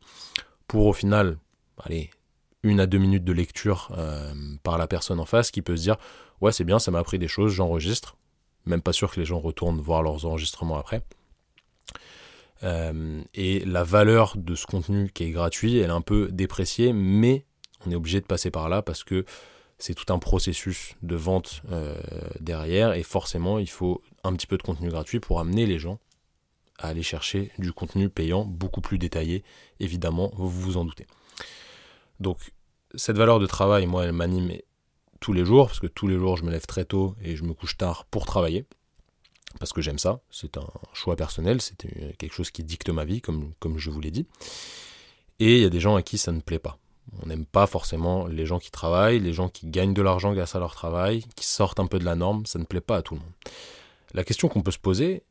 pour 0.66 0.86
au 0.86 0.92
final, 0.92 1.38
allez, 1.78 2.10
une 2.62 2.80
à 2.80 2.86
deux 2.86 2.98
minutes 2.98 3.24
de 3.24 3.32
lecture 3.32 3.92
euh, 3.96 4.32
par 4.62 4.78
la 4.78 4.86
personne 4.86 5.20
en 5.20 5.24
face 5.24 5.50
qui 5.50 5.62
peut 5.62 5.76
se 5.76 5.82
dire 5.82 5.96
ouais 6.40 6.52
c'est 6.52 6.64
bien, 6.64 6.78
ça 6.78 6.90
m'a 6.90 6.98
appris 6.98 7.18
des 7.18 7.28
choses, 7.28 7.52
j'enregistre, 7.52 8.16
Même 8.66 8.82
pas 8.82 8.92
sûr 8.92 9.10
que 9.10 9.20
les 9.20 9.26
gens 9.26 9.40
retournent 9.40 9.80
voir 9.80 10.02
leurs 10.02 10.26
enregistrements 10.26 10.78
après. 10.78 11.02
Euh, 12.64 13.22
et 13.34 13.64
la 13.64 13.84
valeur 13.84 14.36
de 14.36 14.54
ce 14.56 14.66
contenu 14.66 15.10
qui 15.12 15.24
est 15.24 15.30
gratuit, 15.30 15.78
elle 15.78 15.90
est 15.90 15.92
un 15.92 16.00
peu 16.00 16.28
dépréciée, 16.32 16.92
mais 16.92 17.44
on 17.86 17.90
est 17.90 17.94
obligé 17.94 18.20
de 18.20 18.26
passer 18.26 18.50
par 18.50 18.68
là 18.68 18.82
parce 18.82 19.04
que 19.04 19.24
c'est 19.78 19.94
tout 19.94 20.12
un 20.12 20.18
processus 20.18 20.96
de 21.02 21.14
vente 21.14 21.62
euh, 21.70 21.94
derrière 22.40 22.94
et 22.94 23.04
forcément 23.04 23.60
il 23.60 23.70
faut 23.70 24.02
un 24.24 24.32
petit 24.34 24.48
peu 24.48 24.58
de 24.58 24.62
contenu 24.64 24.88
gratuit 24.88 25.20
pour 25.20 25.38
amener 25.38 25.66
les 25.66 25.78
gens 25.78 26.00
à 26.78 26.88
aller 26.88 27.02
chercher 27.02 27.50
du 27.58 27.72
contenu 27.72 28.08
payant 28.08 28.44
beaucoup 28.44 28.80
plus 28.80 28.98
détaillé, 28.98 29.44
évidemment, 29.80 30.30
vous 30.34 30.48
vous 30.48 30.76
en 30.76 30.84
doutez. 30.84 31.06
Donc 32.20 32.38
cette 32.94 33.16
valeur 33.16 33.38
de 33.38 33.46
travail, 33.46 33.86
moi, 33.86 34.04
elle 34.04 34.12
m'anime 34.12 34.52
tous 35.20 35.32
les 35.32 35.44
jours, 35.44 35.66
parce 35.66 35.80
que 35.80 35.86
tous 35.86 36.06
les 36.06 36.16
jours 36.16 36.36
je 36.36 36.44
me 36.44 36.50
lève 36.50 36.66
très 36.66 36.84
tôt 36.84 37.16
et 37.22 37.36
je 37.36 37.44
me 37.44 37.52
couche 37.52 37.76
tard 37.76 38.04
pour 38.06 38.24
travailler 38.24 38.64
parce 39.58 39.72
que 39.72 39.80
j'aime 39.80 39.98
ça, 39.98 40.20
c'est 40.30 40.56
un 40.56 40.66
choix 40.92 41.16
personnel, 41.16 41.60
c'est 41.60 41.76
quelque 42.18 42.34
chose 42.34 42.50
qui 42.50 42.62
dicte 42.62 42.90
ma 42.90 43.04
vie, 43.04 43.20
comme, 43.20 43.52
comme 43.58 43.78
je 43.78 43.90
vous 43.90 44.00
l'ai 44.00 44.10
dit. 44.10 44.26
Et 45.38 45.56
il 45.56 45.62
y 45.62 45.64
a 45.64 45.70
des 45.70 45.80
gens 45.80 45.96
à 45.96 46.02
qui 46.02 46.18
ça 46.18 46.32
ne 46.32 46.40
plaît 46.40 46.58
pas. 46.58 46.78
On 47.22 47.26
n'aime 47.26 47.46
pas 47.46 47.66
forcément 47.66 48.26
les 48.26 48.44
gens 48.44 48.58
qui 48.58 48.70
travaillent, 48.70 49.18
les 49.18 49.32
gens 49.32 49.48
qui 49.48 49.66
gagnent 49.66 49.94
de 49.94 50.02
l'argent 50.02 50.34
grâce 50.34 50.54
à 50.54 50.58
leur 50.58 50.74
travail, 50.74 51.24
qui 51.36 51.46
sortent 51.46 51.80
un 51.80 51.86
peu 51.86 51.98
de 51.98 52.04
la 52.04 52.14
norme, 52.14 52.44
ça 52.44 52.58
ne 52.58 52.64
plaît 52.64 52.82
pas 52.82 52.96
à 52.96 53.02
tout 53.02 53.14
le 53.14 53.20
monde. 53.20 53.32
La 54.12 54.24
question 54.24 54.48
qu'on 54.48 54.62
peut 54.62 54.70
se 54.70 54.78
poser 54.78 55.22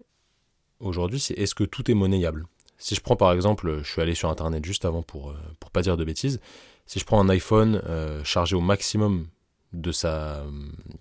aujourd'hui, 0.79 1.19
c'est 1.19 1.34
est-ce 1.36 1.55
que 1.55 1.63
tout 1.63 1.89
est 1.89 1.93
monnayable? 1.93 2.46
Si 2.77 2.96
je 2.96 3.01
prends 3.01 3.15
par 3.15 3.31
exemple, 3.31 3.79
je 3.84 3.89
suis 3.89 4.01
allé 4.01 4.13
sur 4.13 4.29
internet 4.29 4.63
juste 4.63 4.86
avant 4.86 5.01
pour, 5.01 5.31
euh, 5.31 5.36
pour 5.60 5.72
pas 5.72 5.81
dire 5.81 5.98
de 5.98 6.03
bêtises, 6.03 6.39
si 6.86 7.00
je 7.00 7.05
prends 7.05 7.19
un 7.19 7.29
iPhone 7.29 7.81
euh, 7.86 8.24
chargé 8.24 8.55
au 8.55 8.62
maximum 8.62 9.27
de 9.74 9.91
sa 9.91 10.38
euh, 10.38 10.51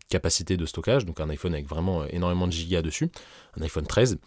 capacité 0.08 0.56
de 0.56 0.66
stockage, 0.66 1.04
donc 1.04 1.20
un 1.20 1.28
iPhone 1.28 1.54
avec 1.54 1.68
vraiment 1.68 2.04
énormément 2.06 2.46
de 2.46 2.52
gigas 2.52 2.82
dessus, 2.82 3.10
un 3.58 3.62
iPhone 3.62 3.86
13, 3.86 4.18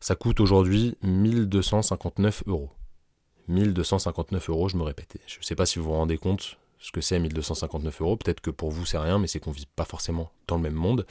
ça 0.00 0.14
coûte 0.14 0.40
aujourd'hui 0.40 0.96
1259 1.02 2.44
euros. 2.46 2.70
1259 3.48 4.50
euros, 4.50 4.68
je 4.68 4.76
me 4.76 4.82
répète. 4.82 5.16
Je 5.26 5.38
ne 5.38 5.42
sais 5.42 5.54
pas 5.54 5.66
si 5.66 5.78
vous 5.78 5.86
vous 5.86 5.92
rendez 5.92 6.18
compte 6.18 6.58
ce 6.78 6.92
que 6.92 7.00
c'est 7.00 7.18
1259 7.18 8.02
euros. 8.02 8.16
Peut-être 8.16 8.40
que 8.40 8.50
pour 8.50 8.70
vous 8.70 8.84
c'est 8.84 8.98
rien, 8.98 9.18
mais 9.18 9.26
c'est 9.26 9.40
qu'on 9.40 9.50
vit 9.50 9.66
pas 9.66 9.84
forcément 9.84 10.30
dans 10.46 10.56
le 10.56 10.62
même 10.62 10.74
monde. 10.74 11.06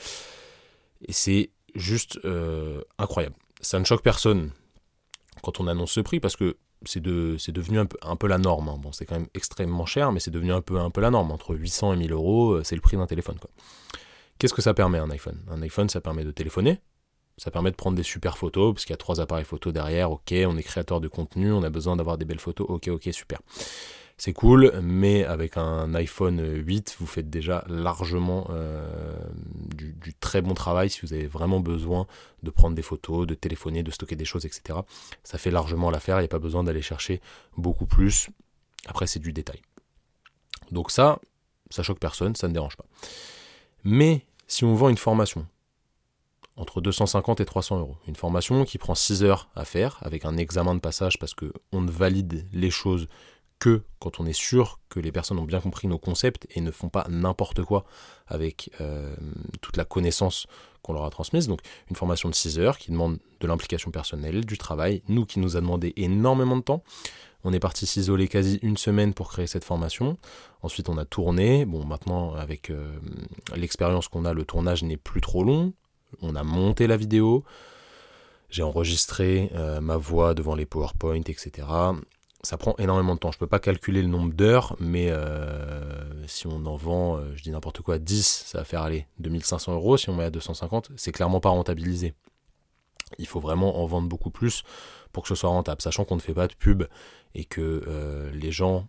Et 1.08 1.14
c'est 1.14 1.50
juste 1.76 2.20
euh, 2.26 2.82
incroyable. 2.98 3.36
Ça 3.62 3.80
ne 3.80 3.86
choque 3.86 4.02
personne 4.02 4.52
quand 5.44 5.60
on 5.60 5.68
annonce 5.68 5.92
ce 5.92 6.00
prix 6.02 6.20
parce 6.20 6.36
que 6.36 6.58
c'est 6.86 7.00
de, 7.00 7.38
devenu 7.50 7.80
un 7.80 7.86
peu, 7.86 7.98
un 8.02 8.16
peu 8.16 8.28
la 8.28 8.38
norme. 8.38 8.70
Hein. 8.70 8.78
Bon, 8.82 8.92
c'est 8.92 9.06
quand 9.06 9.16
même 9.16 9.28
extrêmement 9.34 9.86
cher, 9.86 10.12
mais 10.12 10.20
c'est 10.20 10.32
devenu 10.32 10.52
un 10.52 10.62
peu, 10.62 10.80
un 10.80 10.90
peu 10.90 11.02
la 11.02 11.12
norme. 11.12 11.32
Entre 11.32 11.56
800 11.56 11.94
et 11.94 11.98
1000 11.98 12.12
euros, 12.12 12.54
euh, 12.54 12.64
c'est 12.64 12.76
le 12.76 12.82
prix 12.82 12.98
d'un 12.98 13.08
téléphone. 13.08 13.38
Qu'est-ce 14.40 14.54
que 14.54 14.62
ça 14.62 14.74
permet 14.74 14.98
un 14.98 15.10
iPhone? 15.12 15.40
Un 15.50 15.62
iPhone, 15.62 15.90
ça 15.90 16.02
permet 16.02 16.24
de 16.24 16.32
téléphoner, 16.32 16.80
ça 17.38 17.52
permet 17.52 17.70
de 17.70 17.76
prendre 17.76 17.96
des 17.96 18.04
super 18.04 18.38
photos, 18.40 18.74
parce 18.74 18.86
qu'il 18.86 18.94
y 18.94 18.96
a 18.96 18.98
trois 18.98 19.22
appareils 19.22 19.46
photo 19.46 19.72
derrière, 19.72 20.12
ok, 20.12 20.34
on 20.48 20.58
est 20.58 20.64
créateur 20.64 21.00
de 21.00 21.08
contenu, 21.08 21.52
on 21.52 21.62
a 21.62 21.70
besoin 21.70 21.96
d'avoir 21.96 22.18
des 22.18 22.26
belles 22.26 22.40
photos, 22.40 22.66
ok, 22.68 22.88
ok, 22.88 23.10
super 23.12 23.40
c'est 24.22 24.34
cool, 24.34 24.72
mais 24.84 25.24
avec 25.24 25.58
un 25.58 25.96
iPhone 25.96 26.40
8, 26.64 26.98
vous 27.00 27.08
faites 27.08 27.32
déjà 27.32 27.66
largement 27.68 28.46
euh, 28.52 29.18
du, 29.74 30.14
très 30.14 30.44
bon 30.44 30.54
travail 30.54 30.92
si 30.92 31.02
vous 31.02 31.14
avez 31.14 31.26
vraiment 31.26 31.60
besoin 31.60 32.06
de 32.44 32.52
prendre 32.52 32.76
des 32.76 32.84
photos, 32.84 33.26
de 33.26 33.34
téléphoner, 33.34 33.82
de 33.82 33.90
stocker 33.90 34.16
des 34.16 34.26
choses, 34.26 34.46
etc. 34.46 34.82
Ça 35.24 35.40
fait 35.40 35.50
largement 35.50 35.90
l'affaire, 35.90 36.18
il 36.18 36.22
n'y 36.22 36.26
a 36.26 36.28
pas 36.28 36.38
besoin 36.38 36.64
d'aller 36.64 36.84
chercher 36.84 37.20
beaucoup 37.58 37.88
plus. 37.88 38.30
Après, 38.86 39.08
c'est 39.08 39.18
du 39.18 39.34
détail. 39.34 39.60
Donc 40.70 40.92
ça, 40.92 41.18
ça 41.72 41.82
choque 41.82 41.98
personne, 41.98 42.36
ça 42.36 42.48
ne 42.48 42.54
dérange 42.54 42.78
pas. 42.78 42.86
Mais 43.84 44.28
si 44.46 44.66
on 44.66 44.76
vend 44.76 44.90
une 44.90 44.98
formation 44.98 45.48
entre 46.58 46.80
250 46.80 47.40
et 47.40 47.46
300 47.46 47.80
euros, 47.80 47.98
une 48.08 48.16
formation 48.16 48.66
qui 48.66 48.78
prend 48.78 48.94
6 48.94 49.24
heures 49.24 49.50
à 49.56 49.66
faire 49.66 49.98
avec 50.02 50.26
un 50.26 50.38
examen 50.38 50.76
de 50.76 50.80
passage 50.80 51.18
parce 51.18 51.34
qu'on 51.34 51.82
ne 51.82 51.90
valide 51.90 52.46
les 52.54 52.70
choses 52.70 53.08
que 53.62 53.84
quand 54.00 54.20
on 54.20 54.26
est 54.26 54.34
sûr 54.34 54.80
que 54.90 55.00
les 55.00 55.12
personnes 55.12 55.38
ont 55.38 55.46
bien 55.46 55.62
compris 55.62 55.88
nos 55.88 56.00
concepts 56.00 56.48
et 56.50 56.62
ne 56.62 56.72
font 56.72 56.90
pas 56.90 57.06
n'importe 57.10 57.64
quoi 57.64 57.86
avec 58.26 58.72
euh, 58.82 59.16
toute 59.62 59.78
la 59.78 59.86
connaissance 59.86 60.48
qu'on 60.82 60.94
leur 60.94 61.06
a 61.06 61.12
transmise. 61.12 61.48
Donc 61.48 61.62
une 61.92 61.96
formation 61.96 62.28
de 62.28 62.34
6 62.34 62.58
heures 62.58 62.80
qui 62.80 62.92
demande 62.92 63.20
de 63.40 63.48
l'implication 63.48 63.92
personnelle, 63.92 64.46
du 64.46 64.58
travail, 64.58 65.04
nous 65.08 65.26
qui 65.26 65.40
nous 65.40 65.58
a 65.58 65.62
demandé 65.62 65.94
énormément 65.96 66.58
de 66.58 66.64
temps. 66.64 66.84
On 67.44 67.54
est 67.54 67.60
parti 67.60 67.86
s'isoler 67.86 68.28
quasi 68.28 68.58
une 68.64 68.78
semaine 68.78 69.14
pour 69.14 69.30
créer 69.30 69.48
cette 69.48 69.64
formation. 69.64 70.18
Ensuite, 70.64 70.90
on 70.90 70.98
a 70.98 71.06
tourné. 71.06 71.66
Bon, 71.66 71.86
maintenant, 71.86 72.34
avec 72.34 72.72
euh, 72.72 73.00
l'expérience 73.56 74.08
qu'on 74.08 74.26
a, 74.26 74.34
le 74.34 74.44
tournage 74.44 74.84
n'est 74.84 74.98
plus 74.98 75.22
trop 75.22 75.44
long. 75.44 75.74
On 76.22 76.36
a 76.36 76.44
monté 76.44 76.88
la 76.88 76.98
vidéo. 76.98 77.44
J'ai 78.50 78.64
enregistré 78.64 79.52
euh, 79.54 79.82
ma 79.82 79.98
voix 79.98 80.34
devant 80.34 80.56
les 80.56 80.66
PowerPoint, 80.66 81.22
etc 81.22 81.68
ça 82.44 82.58
prend 82.58 82.76
énormément 82.78 83.14
de 83.14 83.20
temps. 83.20 83.32
Je 83.32 83.38
ne 83.38 83.40
peux 83.40 83.48
pas 83.48 83.60
calculer 83.60 84.02
le 84.02 84.08
nombre 84.08 84.34
d'heures, 84.34 84.76
mais 84.80 85.08
euh, 85.10 86.28
si 86.28 86.48
on 86.48 86.66
en 86.66 86.76
vend, 86.76 87.18
euh, 87.18 87.32
je 87.36 87.44
dis 87.44 87.52
n'importe 87.52 87.82
quoi, 87.82 88.00
10, 88.00 88.46
ça 88.48 88.60
va 88.60 88.64
faire 88.64 88.82
aller 88.82 89.08
2500 89.20 89.74
euros. 89.74 89.98
Si 89.98 90.10
on 90.10 90.16
met 90.16 90.24
à 90.24 90.32
250, 90.32 90.92
c'est 90.96 91.12
clairement 91.12 91.40
pas 91.40 91.50
rentabilisé. 91.50 92.14
Il 93.18 93.28
faut 93.28 93.40
vraiment 93.40 93.82
en 93.82 93.86
vendre 93.86 94.08
beaucoup 94.08 94.32
plus 94.32 94.64
pour 95.12 95.24
que 95.24 95.30
ce 95.30 95.36
soit 95.36 95.50
rentable, 95.50 95.82
sachant 95.82 96.06
qu'on 96.06 96.16
ne 96.16 96.22
fait 96.22 96.34
pas 96.34 96.48
de 96.48 96.54
pub 96.54 96.84
et 97.36 97.46
que 97.46 97.84
euh, 97.88 98.32
les 98.32 98.52
gens 98.52 98.88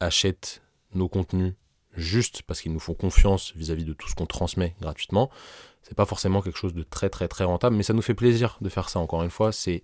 achètent 0.00 0.62
nos 0.94 1.08
contenus 1.08 1.54
juste 1.94 2.42
parce 2.42 2.60
qu'ils 2.60 2.72
nous 2.72 2.80
font 2.80 2.94
confiance 2.94 3.52
vis-à-vis 3.56 3.84
de 3.84 3.92
tout 3.92 4.08
ce 4.08 4.14
qu'on 4.14 4.26
transmet 4.26 4.74
gratuitement. 4.80 5.30
C'est 5.82 5.94
pas 5.94 6.06
forcément 6.06 6.40
quelque 6.40 6.58
chose 6.58 6.74
de 6.74 6.82
très 6.82 7.10
très 7.10 7.28
très 7.28 7.44
rentable, 7.44 7.74
mais 7.76 7.82
ça 7.82 7.92
nous 7.92 8.02
fait 8.02 8.14
plaisir 8.14 8.58
de 8.60 8.68
faire 8.68 8.88
ça. 8.88 9.00
Encore 9.00 9.22
une 9.22 9.30
fois, 9.30 9.52
c'est 9.52 9.82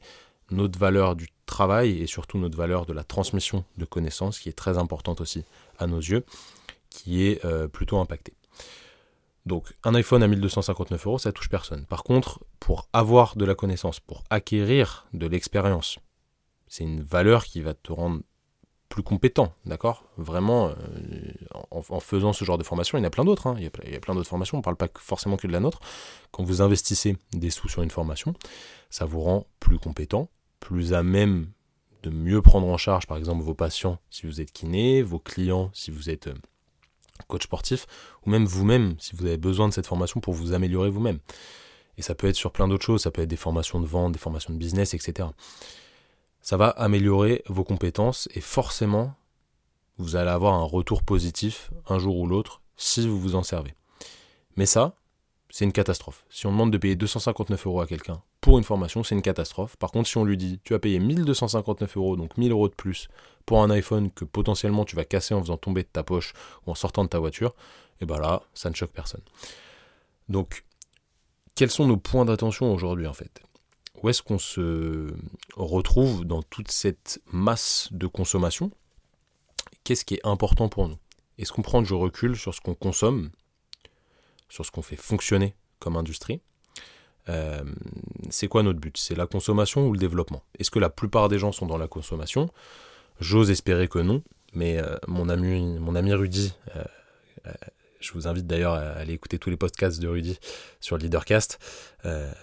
notre 0.51 0.79
valeur 0.79 1.17
du 1.17 1.29
travail 1.47 2.01
et 2.01 2.07
surtout 2.07 2.39
notre 2.39 2.57
valeur 2.57 2.87
de 2.87 2.93
la 2.93 3.05
transmission 3.05 3.65
de 3.77 3.85
connaissances, 3.85 4.39
qui 4.39 4.49
est 4.49 4.57
très 4.57 4.79
importante 4.79 5.21
aussi 5.21 5.45
à 5.79 5.87
nos 5.87 5.99
yeux, 5.99 6.25
qui 6.91 7.25
est 7.25 7.45
euh, 7.45 7.69
plutôt 7.69 7.99
impactée. 7.99 8.35
Donc 9.47 9.75
un 9.85 9.95
iPhone 9.95 10.23
à 10.23 10.29
1259 10.29 11.07
euros, 11.07 11.19
ça 11.19 11.33
touche 11.33 11.49
personne. 11.49 11.87
Par 11.87 12.03
contre, 12.03 12.45
pour 12.61 12.89
avoir 12.93 13.37
de 13.37 13.45
la 13.45 13.55
connaissance, 13.55 14.01
pour 14.01 14.25
acquérir 14.31 15.07
de 15.15 15.27
l'expérience, 15.27 15.99
c'est 16.67 16.85
une 16.85 17.01
valeur 17.01 17.45
qui 17.45 17.63
va 17.63 17.75
te 17.75 17.93
rendre 17.93 18.21
plus 18.89 19.03
compétent, 19.03 19.53
d'accord? 19.67 20.05
Vraiment, 20.17 20.69
euh, 20.69 20.75
en, 21.71 22.01
faisant 22.01 22.33
ce 22.33 22.45
genre 22.45 22.59
de 22.59 22.65
formation, 22.65 22.97
il 22.97 23.03
y 23.03 23.05
en 23.05 23.07
a 23.07 23.11
plein 23.11 23.25
d'autres, 23.25 23.47
hein. 23.47 23.57
il, 23.59 23.71
il, 23.85 23.93
y 23.93 23.97
a 23.97 24.01
plein 24.01 24.15
d'autres 24.15 24.29
formations, 24.29 24.57
on 24.57 24.61
ne 24.61 24.65
parle 24.65 24.77
pas 24.77 24.89
forcément 24.99 25.37
que 25.37 25.47
de 25.47 25.53
la 25.53 25.61
nôtre. 25.61 25.81
Quand 26.31 26.43
vous 26.43 26.63
investissez 26.63 27.17
des 27.33 27.51
sous 27.51 27.69
sur 27.69 27.83
une 27.83 27.91
formation, 27.91 28.35
ça 28.89 29.05
vous 29.05 29.21
rend 29.21 29.47
plus 29.61 29.79
compétent, 29.79 30.31
plus 30.61 30.93
à 30.93 31.03
même 31.03 31.51
de 32.03 32.11
mieux 32.11 32.43
prendre 32.43 32.67
en 32.67 32.77
charge, 32.77 33.07
par 33.07 33.17
exemple, 33.17 33.43
vos 33.43 33.55
patients 33.55 33.99
si 34.11 34.27
vous 34.27 34.41
êtes 34.41 34.53
kiné, 34.53 35.03
vos 35.03 35.19
clients 35.19 35.71
si 35.73 35.91
vous 35.91 36.11
êtes 36.11 36.29
euh, 36.29 36.35
coach 37.27 37.45
sportif, 37.45 37.87
ou 38.25 38.31
même 38.31 38.45
vous-même 38.45 38.95
si 38.99 39.17
vous 39.17 39.27
avez 39.27 39.37
besoin 39.37 39.69
de 39.69 39.75
cette 39.75 39.87
formation 39.87 40.21
pour 40.21 40.35
vous 40.35 40.53
améliorer 40.53 40.91
vous-même. 40.91 41.19
Et 41.97 42.03
ça 42.03 42.15
peut 42.15 42.29
être 42.29 42.37
sur 42.37 42.53
plein 42.53 42.69
d'autres 42.69 42.85
choses, 42.85 43.03
ça 43.03 43.11
peut 43.11 43.23
être 43.23 43.29
des 43.29 43.37
formations 43.37 43.81
de 43.81 43.87
vente, 43.87 44.13
des 44.13 44.19
formations 44.19 44.53
de 44.53 44.59
business, 44.59 44.95
etc. 44.95 45.29
Ça 46.41 46.57
va 46.57 46.69
améliorer 46.69 47.43
vos 47.49 47.65
compétences 47.65 48.29
et 48.35 48.41
forcément, 48.41 49.15
vous 49.99 50.15
allez 50.15 50.31
avoir 50.31 50.55
un 50.55 50.63
retour 50.63 51.03
positif 51.03 51.71
un 51.89 51.99
jour 51.99 52.17
ou 52.17 52.27
l'autre 52.27 52.63
si 52.77 53.07
vous 53.09 53.19
vous 53.19 53.35
en 53.35 53.43
servez. 53.43 53.75
Mais 54.57 54.67
ça, 54.67 54.95
c'est 55.51 55.65
une 55.65 55.73
catastrophe. 55.73 56.25
Si 56.29 56.47
on 56.47 56.53
demande 56.53 56.71
de 56.71 56.79
payer 56.79 56.95
259 56.95 57.67
euros 57.67 57.81
à 57.81 57.87
quelqu'un 57.87 58.23
pour 58.41 58.59
une 58.59 58.65
formation, 58.65 59.03
c'est 59.03 59.15
une 59.15 59.23
catastrophe. 59.23 59.77
Par 59.77 59.91
contre, 59.91 60.09
si 60.09 60.19
on 60.19 60.25
lui 60.25 60.37
dit 60.37 60.61
tu 60.65 60.73
vas 60.73 60.79
payer 60.79 60.99
1259 60.99 61.97
euros, 61.97 62.17
donc 62.17 62.37
1000 62.37 62.53
euros 62.53 62.69
de 62.69 62.75
plus 62.75 63.09
pour 63.47 63.63
un 63.63 63.71
iPhone 63.71 64.11
que 64.11 64.25
potentiellement 64.25 64.85
tu 64.85 64.97
vas 64.97 65.05
casser 65.05 65.35
en 65.35 65.41
faisant 65.41 65.57
tomber 65.57 65.83
de 65.83 65.89
ta 65.89 66.03
poche 66.03 66.35
ou 66.67 66.71
en 66.71 66.75
sortant 66.75 67.05
de 67.05 67.09
ta 67.09 67.19
voiture, 67.19 67.55
et 68.01 68.05
eh 68.05 68.07
ben 68.07 68.19
là, 68.19 68.43
ça 68.55 68.71
ne 68.71 68.75
choque 68.75 68.93
personne. 68.93 69.23
Donc, 70.29 70.65
quels 71.55 71.71
sont 71.71 71.87
nos 71.87 71.97
points 71.97 72.25
d'attention 72.25 72.73
aujourd'hui 72.73 73.07
en 73.07 73.13
fait? 73.13 73.41
Où 74.03 74.09
est-ce 74.09 74.23
qu'on 74.23 74.39
se 74.39 75.13
retrouve 75.57 76.25
dans 76.25 76.43
toute 76.43 76.71
cette 76.71 77.21
masse 77.33 77.89
de 77.91 78.07
consommation? 78.07 78.71
Qu'est-ce 79.83 80.05
qui 80.05 80.15
est 80.15 80.27
important 80.27 80.69
pour 80.69 80.87
nous? 80.89 80.99
Est-ce 81.39 81.53
qu'on 81.53 81.63
prend 81.63 81.83
du 81.83 81.93
recul 81.95 82.37
sur 82.37 82.55
ce 82.55 82.61
qu'on 82.61 82.75
consomme? 82.75 83.31
Sur 84.49 84.65
ce 84.65 84.71
qu'on 84.71 84.83
fait 84.83 84.97
fonctionner 84.97 85.55
comme 85.79 85.97
industrie. 85.97 86.41
Euh, 87.29 87.63
c'est 88.31 88.49
quoi 88.49 88.63
notre 88.63 88.81
but? 88.81 88.97
C'est 88.97 89.15
la 89.15 89.27
consommation 89.27 89.87
ou 89.87 89.93
le 89.93 89.99
développement? 89.99 90.43
Est-ce 90.59 90.71
que 90.71 90.79
la 90.79 90.91
plupart 90.91 91.29
des 91.29 91.39
gens 91.39 91.53
sont 91.53 91.67
dans 91.67 91.79
la 91.79 91.89
consommation? 91.89 92.51
J'ose 93.21 93.51
espérer 93.51 93.89
que 93.89 93.99
non, 93.99 94.23
mais 94.55 94.79
euh, 94.79 94.97
mon, 95.07 95.29
ami, 95.29 96.13
Rudy, 96.13 96.55
euh, 96.77 97.53
je 98.01 98.13
vous 98.13 98.29
invite 98.29 98.47
d'ailleurs 98.47 98.75
à 98.75 98.93
aller 98.93 99.15
écouter 99.15 99.39
tous 99.39 99.51
les 99.51 99.57
podcasts 99.57 100.01
de 100.01 100.09
Rudy 100.09 100.39
sur 100.81 100.97
Leadercast. 100.97 101.59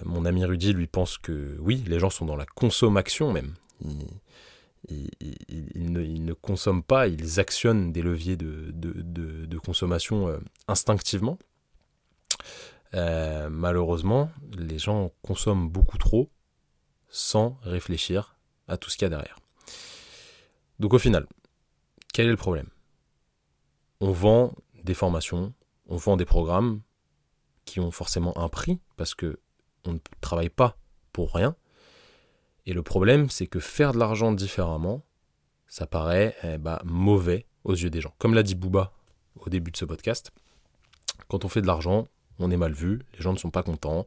mon 0.04 0.26
ami 0.26 0.46
Rudy, 0.46 0.74
lui, 0.74 0.88
pense 0.88 1.18
que 1.18 1.58
oui, 1.60 1.84
les 1.88 2.00
gens 2.00 2.10
sont 2.10 2.26
dans 2.26 2.36
la 2.36 2.46
consommation 2.46 3.32
même. 3.32 3.54
Ils, 4.88 5.92
ne, 5.92 6.34
consomment 6.34 6.84
pas, 6.84 7.08
ils 7.08 7.40
actionnent 7.40 7.92
des 7.92 8.02
leviers 8.02 8.36
de 8.36 9.58
consommation 9.58 10.40
instinctivement. 10.68 11.40
Euh, 12.94 13.50
malheureusement, 13.50 14.32
les 14.58 14.80
gens 14.80 15.12
consomment 15.22 15.70
beaucoup 15.70 15.98
trop 15.98 16.30
sans 17.10 17.58
réfléchir 17.64 18.38
à 18.68 18.78
tout 18.78 18.90
ce 18.90 18.98
qu'il 18.98 19.06
y 19.06 19.08
a 19.08 19.10
derrière. 19.10 19.40
Donc 20.80 20.94
au 20.94 21.00
final, 21.00 21.28
quel 22.14 22.28
est 22.28 22.32
le 22.32 22.38
problème? 22.38 22.70
On 24.00 24.12
vend 24.12 24.54
des 24.84 24.94
formations, 24.94 25.54
on 25.88 25.98
vend 25.98 26.18
des 26.18 26.26
programmes 26.26 26.82
qui 27.66 27.80
ont 27.80 27.92
forcément 27.92 28.38
un 28.38 28.50
prix 28.50 28.80
parce 28.98 29.16
que 29.16 29.40
on 29.86 29.94
ne 29.94 30.00
travaille 30.22 30.50
pas 30.50 30.78
pour 31.12 31.34
rien. 31.34 31.56
Et 32.66 32.74
le 32.74 32.82
problème, 32.82 33.30
c'est 33.30 33.48
que 33.48 33.60
faire 33.60 33.94
de 33.94 34.00
l'argent 34.00 34.32
différemment, 34.32 35.04
ça 35.68 35.86
paraît 35.86 36.36
ben, 36.60 36.80
mauvais 36.84 37.46
aux 37.64 37.74
yeux 37.74 37.90
des 37.90 38.02
gens. 38.02 38.14
Comme 38.18 38.34
l'a 38.34 38.44
dit 38.44 38.56
Booba 38.56 38.94
au 39.36 39.50
début 39.50 39.72
de 39.72 39.78
ce 39.78 39.86
podcast, 39.86 40.32
quand 41.28 41.46
on 41.46 41.50
fait 41.50 41.62
de 41.62 41.68
l'argent, 41.68 42.08
on 42.40 42.52
est 42.52 42.58
mal 42.58 42.74
vu, 42.74 43.02
les 43.14 43.22
gens 43.22 43.34
ne 43.34 43.38
sont 43.38 43.52
pas 43.52 43.64
contents, 43.64 44.06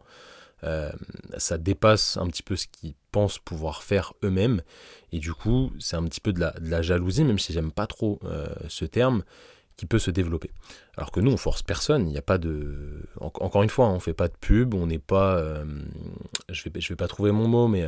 euh, 0.65 0.91
ça 1.37 1.57
dépasse 1.57 2.17
un 2.17 2.27
petit 2.27 2.43
peu 2.43 2.57
ce 2.57 2.67
qu'ils 2.67 2.95
pensent 3.13 3.39
pouvoir 3.39 3.83
faire 3.83 4.13
eux-mêmes, 4.25 4.63
et 5.13 5.19
du 5.19 5.33
coup, 5.33 5.73
c'est 5.79 5.97
un 5.97 6.05
petit 6.05 6.21
peu 6.21 6.33
de 6.33 6.41
la, 6.41 6.83
jalousie, 6.83 7.25
même 7.25 7.39
si 7.39 7.53
j'aime 7.53 7.73
pas 7.73 7.87
trop 7.87 8.19
euh, 8.25 8.47
ce 8.69 8.85
terme, 8.85 9.23
qui 9.77 9.87
peut 9.87 10.01
se 10.01 10.11
développer. 10.11 10.51
Alors 10.97 11.13
que 11.13 11.21
nous, 11.21 11.31
on 11.31 11.37
force 11.37 11.63
personne, 11.63 12.09
il 12.09 12.11
n'y 12.11 12.19
a 12.19 12.23
pas 12.23 12.39
de... 12.39 13.05
encore 13.21 13.63
une 13.63 13.71
fois, 13.71 13.87
hein, 13.87 13.93
on 13.93 14.01
fait 14.01 14.13
pas 14.13 14.27
de 14.27 14.35
pub, 14.41 14.75
on 14.75 14.89
n'est 14.89 14.99
pas... 14.99 15.37
Euh, 15.37 15.65
je 16.49 16.65
vais, 16.65 16.81
vais 16.81 16.97
pas 16.97 17.07
trouver 17.07 17.31
mon 17.31 17.47
mot, 17.47 17.69
mais 17.69 17.87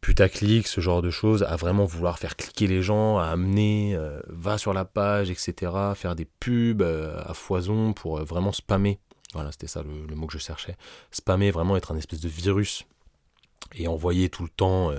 putaclic, 0.00 0.66
ce 0.66 0.80
genre 0.80 1.02
de 1.02 1.10
choses, 1.10 1.42
à 1.42 1.56
vraiment 1.56 1.84
vouloir 1.84 2.18
faire 2.18 2.36
cliquer 2.36 2.66
les 2.66 2.82
gens, 2.82 3.18
à 3.18 3.26
amener, 3.26 3.94
euh, 3.94 4.20
va 4.28 4.58
sur 4.58 4.72
la 4.72 4.84
page, 4.84 5.30
etc., 5.30 5.72
faire 5.94 6.16
des 6.16 6.24
pubs 6.24 6.82
euh, 6.82 7.20
à 7.24 7.34
foison 7.34 7.92
pour 7.92 8.18
euh, 8.18 8.24
vraiment 8.24 8.52
spammer. 8.52 8.98
Voilà, 9.34 9.52
c'était 9.52 9.66
ça 9.66 9.82
le, 9.82 10.14
mot 10.14 10.26
que 10.26 10.32
je 10.32 10.38
cherchais. 10.38 10.76
Spammer, 11.10 11.50
vraiment 11.50 11.76
être 11.76 11.92
un 11.92 11.96
espèce 11.96 12.20
de 12.20 12.28
virus 12.28 12.84
et 13.74 13.86
envoyer 13.86 14.28
tout 14.28 14.42
le 14.42 14.48
temps, 14.48 14.90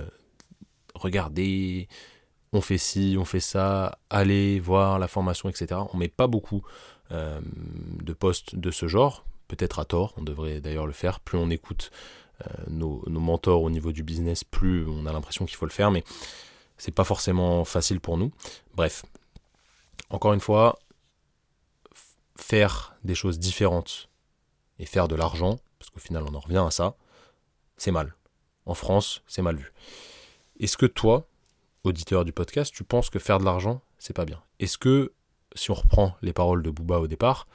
regardez, 0.94 1.88
on 2.54 2.62
fait 2.62 2.78
ci, 2.78 3.16
on 3.18 3.26
fait 3.26 3.40
ça, 3.40 3.98
allez 4.08 4.58
voir 4.58 4.98
la 4.98 5.08
formation, 5.08 5.50
etc. 5.50 5.82
On 5.92 5.98
met 5.98 6.08
pas 6.08 6.28
beaucoup 6.28 6.62
de 7.10 8.12
posts 8.14 8.56
de 8.56 8.70
ce 8.70 8.88
genre, 8.88 9.26
peut-être 9.48 9.80
à 9.80 9.84
tort, 9.84 10.14
on 10.16 10.22
devrait 10.22 10.62
d'ailleurs 10.62 10.86
le 10.86 10.94
faire, 10.94 11.20
plus 11.20 11.36
on 11.36 11.50
écoute 11.50 11.90
euh, 12.42 12.64
nos, 12.68 13.02
mentors 13.08 13.62
au 13.62 13.70
niveau 13.70 13.92
du 13.92 14.02
business, 14.02 14.44
plus 14.44 14.86
on 14.86 15.06
a 15.06 15.12
l'impression 15.12 15.44
qu'il 15.44 15.56
faut 15.56 15.66
le 15.66 15.72
faire, 15.72 15.90
mais 15.90 16.04
c'est 16.76 16.92
pas 16.92 17.04
forcément 17.04 17.64
facile 17.64 18.00
pour 18.00 18.16
nous. 18.16 18.32
Bref, 18.74 19.04
encore 20.10 20.32
une 20.32 20.40
fois, 20.40 20.78
faire 22.36 22.96
des 23.04 23.14
choses 23.14 23.38
différentes 23.38 24.08
et 24.78 24.86
faire 24.86 25.08
de 25.08 25.14
l'argent, 25.14 25.58
parce 25.78 25.90
qu'au 25.90 26.00
final 26.00 26.24
on 26.28 26.34
en 26.34 26.40
revient 26.40 26.64
à 26.66 26.70
ça, 26.70 26.96
c'est 27.76 27.92
mal. 27.92 28.14
En 28.66 28.74
France, 28.74 29.22
c'est 29.26 29.42
mal 29.42 29.56
vu. 29.56 29.72
Est-ce 30.60 30.76
que 30.76 30.86
toi, 30.86 31.26
auditeur 31.84 32.24
du 32.24 32.32
podcast, 32.32 32.72
tu 32.72 32.84
penses 32.84 33.10
que 33.10 33.18
faire 33.18 33.38
de 33.38 33.44
l'argent, 33.44 33.80
c'est 33.98 34.14
pas 34.14 34.24
bien? 34.24 34.40
Est-ce 34.60 34.78
que, 34.78 35.12
si 35.54 35.70
on 35.70 35.74
reprend 35.74 36.14
les 36.22 36.32
paroles 36.32 36.62
de 36.62 36.70
Booba 36.70 36.98
au 36.98 37.08
départ, 37.08 37.46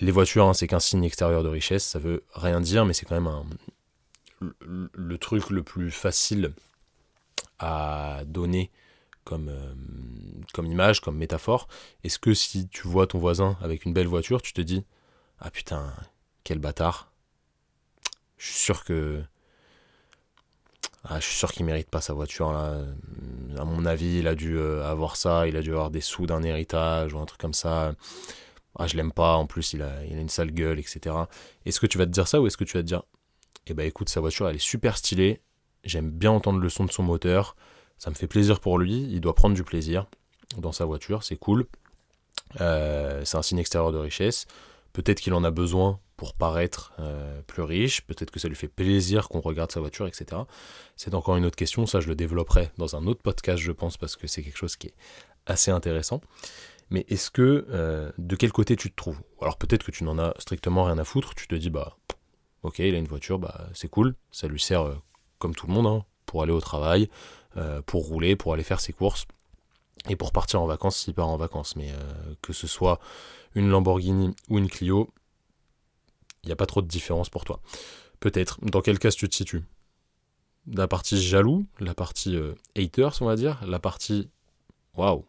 les 0.00 0.12
voitures, 0.12 0.46
hein, 0.46 0.54
c'est 0.54 0.66
qu'un 0.66 0.80
signe 0.80 1.04
extérieur 1.04 1.42
de 1.42 1.48
richesse, 1.48 1.84
ça 1.84 1.98
veut 1.98 2.24
rien 2.34 2.60
dire, 2.60 2.84
mais 2.84 2.92
c'est 2.92 3.04
quand 3.04 3.20
même 3.20 3.44
le, 4.60 5.18
truc 5.18 5.50
le 5.50 5.62
plus 5.62 5.90
facile 5.90 6.52
à 7.58 8.22
donner 8.24 8.70
comme, 9.24 9.48
euh, 9.48 9.74
comme 10.54 10.66
image, 10.66 11.00
comme 11.00 11.16
métaphore. 11.16 11.68
Est-ce 12.04 12.18
que 12.18 12.34
si 12.34 12.68
tu 12.68 12.86
vois 12.86 13.06
ton 13.06 13.18
voisin 13.18 13.56
avec 13.60 13.84
une 13.84 13.92
belle 13.92 14.06
voiture, 14.06 14.40
tu 14.40 14.52
te 14.52 14.60
dis 14.60 14.84
Ah 15.40 15.50
putain, 15.50 15.92
quel 16.44 16.58
bâtard 16.58 17.10
Je 18.36 18.46
suis 18.46 18.58
sûr 18.58 18.84
que. 18.84 19.22
Ah, 21.04 21.20
je 21.20 21.26
suis 21.26 21.36
sûr 21.36 21.52
qu'il 21.52 21.64
mérite 21.64 21.88
pas 21.88 22.00
sa 22.00 22.12
voiture. 22.12 22.50
À 22.50 23.64
mon 23.64 23.86
avis, 23.86 24.18
il 24.18 24.28
a 24.28 24.34
dû 24.34 24.58
euh, 24.58 24.84
avoir 24.84 25.16
ça, 25.16 25.46
il 25.46 25.56
a 25.56 25.62
dû 25.62 25.70
avoir 25.70 25.90
des 25.90 26.00
sous 26.00 26.26
d'un 26.26 26.42
héritage 26.42 27.14
ou 27.14 27.18
un 27.18 27.24
truc 27.24 27.40
comme 27.40 27.54
ça 27.54 27.94
ah 28.78 28.86
je 28.86 28.96
l'aime 28.96 29.12
pas, 29.12 29.34
en 29.34 29.46
plus 29.46 29.72
il 29.72 29.82
a, 29.82 30.04
une 30.04 30.28
sale 30.28 30.52
gueule, 30.52 30.78
etc. 30.78 31.14
Est-ce 31.66 31.80
que 31.80 31.86
tu 31.86 31.98
vas 31.98 32.06
te 32.06 32.10
dire 32.10 32.28
ça 32.28 32.40
ou 32.40 32.46
est-ce 32.46 32.56
que 32.56 32.64
tu 32.64 32.76
vas 32.76 32.82
te 32.82 32.88
dire, 32.88 33.02
eh 33.66 33.74
ben 33.74 33.86
écoute, 33.86 34.08
sa 34.08 34.20
voiture 34.20 34.48
elle 34.48 34.56
est 34.56 34.60
super 34.60 34.96
stylée, 34.96 35.40
j'aime 35.84 36.10
bien 36.10 36.30
entendre 36.30 36.58
le 36.58 36.68
son 36.68 36.84
de 36.84 36.92
son 36.92 37.02
moteur, 37.02 37.56
ça 37.98 38.10
me 38.10 38.14
fait 38.14 38.28
plaisir 38.28 38.60
pour 38.60 38.78
lui, 38.78 39.08
il 39.10 39.20
doit 39.20 39.34
prendre 39.34 39.54
du 39.54 39.64
plaisir 39.64 40.06
dans 40.56 40.72
sa 40.72 40.84
voiture, 40.84 41.22
c'est 41.24 41.36
cool. 41.36 41.66
Euh, 42.60 43.22
c'est 43.24 43.36
un 43.36 43.42
signe 43.42 43.58
extérieur 43.58 43.92
de 43.92 43.98
richesse. 43.98 44.46
Peut-être 44.92 45.20
qu'il 45.20 45.34
en 45.34 45.44
a 45.44 45.50
besoin 45.50 46.00
pour 46.16 46.34
paraître 46.34 46.92
euh, 46.98 47.42
plus 47.42 47.62
riche, 47.62 48.02
peut-être 48.02 48.30
que 48.30 48.40
ça 48.40 48.48
lui 48.48 48.56
fait 48.56 48.68
plaisir 48.68 49.28
qu'on 49.28 49.40
regarde 49.40 49.70
sa 49.70 49.80
voiture, 49.80 50.06
etc. 50.06 50.42
C'est 50.96 51.14
encore 51.14 51.36
une 51.36 51.44
autre 51.44 51.56
question, 51.56 51.86
ça 51.86 52.00
je 52.00 52.08
le 52.08 52.16
développerai 52.16 52.70
dans 52.78 52.96
un 52.96 53.06
autre 53.06 53.22
podcast, 53.22 53.62
je 53.62 53.70
pense, 53.70 53.96
parce 53.96 54.16
que 54.16 54.26
c'est 54.26 54.42
quelque 54.42 54.56
chose 54.56 54.76
qui 54.76 54.88
est 54.88 54.94
assez 55.46 55.70
intéressant 55.70 56.20
mais 56.90 57.04
est-ce 57.08 57.30
que 57.30 57.66
euh, 57.70 58.10
de 58.18 58.36
quel 58.36 58.52
côté 58.52 58.76
tu 58.76 58.90
te 58.90 58.96
trouves? 58.96 59.20
Alors 59.40 59.58
peut-être 59.58 59.84
que 59.84 59.90
tu 59.90 60.04
n'en 60.04 60.18
as 60.18 60.34
strictement 60.38 60.84
rien 60.84 60.98
à 60.98 61.04
foutre, 61.04 61.34
tu 61.34 61.46
te 61.46 61.54
dis 61.54 61.70
bah 61.70 61.96
ok 62.62 62.78
il 62.78 62.94
a 62.94 62.98
une 62.98 63.08
voiture, 63.08 63.38
bah 63.38 63.68
c'est 63.74 63.88
cool, 63.88 64.14
ça 64.30 64.48
lui 64.48 64.60
sert 64.60 64.82
euh, 64.82 64.96
comme 65.38 65.54
tout 65.54 65.66
le 65.66 65.72
monde 65.72 65.86
hein, 65.86 66.04
pour 66.26 66.42
aller 66.42 66.52
au 66.52 66.60
travail, 66.60 67.08
euh, 67.56 67.82
pour 67.82 68.06
rouler, 68.06 68.36
pour 68.36 68.54
aller 68.54 68.62
faire 68.62 68.80
ses 68.80 68.92
courses 68.92 69.26
et 70.08 70.16
pour 70.16 70.32
partir 70.32 70.62
en 70.62 70.66
vacances 70.66 70.96
s'il 70.96 71.14
part 71.14 71.28
en 71.28 71.36
vacances. 71.36 71.76
Mais 71.76 71.92
que 72.40 72.52
ce 72.52 72.66
soit 72.66 72.98
une 73.54 73.68
Lamborghini 73.68 74.34
ou 74.48 74.58
une 74.58 74.68
Clio, 74.68 75.12
il 76.44 76.46
n'y 76.46 76.52
a 76.52 76.56
pas 76.56 76.66
trop 76.66 76.82
de 76.82 76.86
différence 76.86 77.28
pour 77.28 77.44
toi. 77.44 77.60
Peut-être. 78.20 78.58
Dans 78.62 78.80
quel 78.80 78.98
cas 78.98 79.10
tu 79.10 79.28
te 79.28 79.34
situes? 79.34 79.64
La 80.68 80.86
partie 80.86 81.20
jaloux, 81.20 81.66
la 81.80 81.94
partie 81.94 82.38
haters 82.76 83.20
on 83.20 83.26
va 83.26 83.36
dire, 83.36 83.60
la 83.66 83.80
partie 83.80 84.30
waouh 84.94 85.24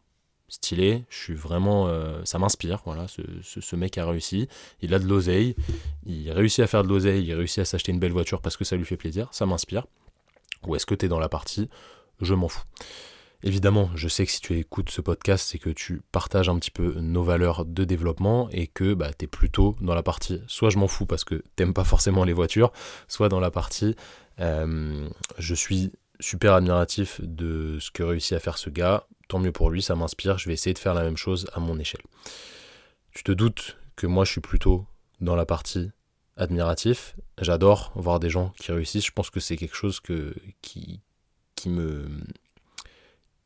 stylé, 0.50 1.04
je 1.10 1.18
suis 1.18 1.34
vraiment, 1.34 1.88
euh, 1.88 2.22
ça 2.26 2.40
m'inspire, 2.40 2.82
voilà, 2.86 3.06
ce, 3.08 3.76
mec 3.76 3.98
a 3.98 4.06
réussi, 4.06 4.48
il 4.82 4.94
a 4.94 5.00
de 5.00 5.06
l'oseille, 5.06 5.56
il 6.06 6.32
réussit 6.32 6.60
à 6.60 6.68
faire 6.68 6.84
de 6.84 6.90
l'oseille, 6.90 7.26
il 7.26 7.34
réussit 7.34 7.60
à 7.60 7.66
s'acheter 7.66 7.92
une 7.92 8.00
belle 8.00 8.12
voiture 8.12 8.42
parce 8.42 8.58
que 8.58 8.66
ça 8.66 8.76
lui 8.76 8.86
fait 8.86 8.98
plaisir, 8.98 9.30
ça 9.32 9.46
m'inspire. 9.46 9.86
Ou 10.68 10.76
est-ce 10.76 10.86
que 10.86 10.96
tu 10.96 11.06
es 11.06 11.10
dans 11.10 11.20
la 11.20 11.30
partie, 11.30 11.70
je 12.22 12.34
m'en 12.34 12.50
fous. 12.50 12.64
Évidemment, 13.42 13.90
je 13.96 14.10
sais 14.10 14.26
que 14.26 14.32
si 14.34 14.42
tu 14.42 14.58
écoutes 14.58 14.90
ce 14.90 15.00
podcast, 15.00 15.48
c'est 15.50 15.60
que 15.60 15.70
tu 15.70 16.02
partages 16.12 16.50
un 16.50 16.60
petit 16.60 16.72
peu 16.72 16.96
nos 17.00 17.24
valeurs 17.24 17.64
de 17.64 17.86
développement 17.86 18.50
et 18.52 18.68
que 18.68 18.94
bah, 18.94 19.12
tu 19.18 19.26
es 19.26 19.28
plutôt 19.30 19.78
dans 19.80 19.96
la 19.96 20.04
partie 20.04 20.42
soit 20.48 20.70
je 20.70 20.78
m'en 20.78 20.90
fous 20.90 21.06
parce 21.06 21.24
que 21.24 21.42
t'aimes 21.56 21.74
pas 21.74 21.86
forcément 21.86 22.26
les 22.26 22.34
voitures, 22.34 22.74
soit 23.08 23.30
dans 23.30 23.40
la 23.40 23.50
partie 23.50 23.96
euh, 24.40 25.08
je 25.38 25.56
suis 25.56 25.92
super 26.20 26.54
admiratif 26.54 27.22
de 27.22 27.78
ce 27.80 27.92
que 27.92 28.04
réussit 28.04 28.34
à 28.34 28.40
faire 28.40 28.58
ce 28.58 28.70
gars, 28.70 29.06
tant 29.30 29.40
mieux 29.40 29.54
pour 29.54 29.70
lui, 29.70 29.82
ça 29.82 29.96
m'inspire, 29.96 30.38
je 30.38 30.48
vais 30.48 30.54
essayer 30.54 30.74
de 30.74 30.80
faire 30.80 30.94
la 30.94 31.04
même 31.04 31.16
chose 31.16 31.48
à 31.54 31.62
mon 31.62 31.80
échelle. 31.80 32.02
Tu 33.14 33.24
te 33.24 33.32
doutes 33.32 33.78
que 33.96 34.08
moi 34.08 34.26
je 34.26 34.32
suis 34.32 34.42
plutôt 34.42 34.86
dans 35.22 35.36
la 35.36 35.46
partie 35.46 35.92
admiratif, 36.36 37.16
j'adore 37.40 37.92
voir 37.96 38.20
des 38.20 38.30
gens 38.30 38.54
qui 38.60 38.72
réussissent, 38.72 39.06
je 39.06 39.12
pense 39.12 39.30
que 39.30 39.40
c'est 39.40 39.56
quelque 39.56 39.76
chose 39.76 40.00
qui, 40.00 41.02
me, 41.68 42.06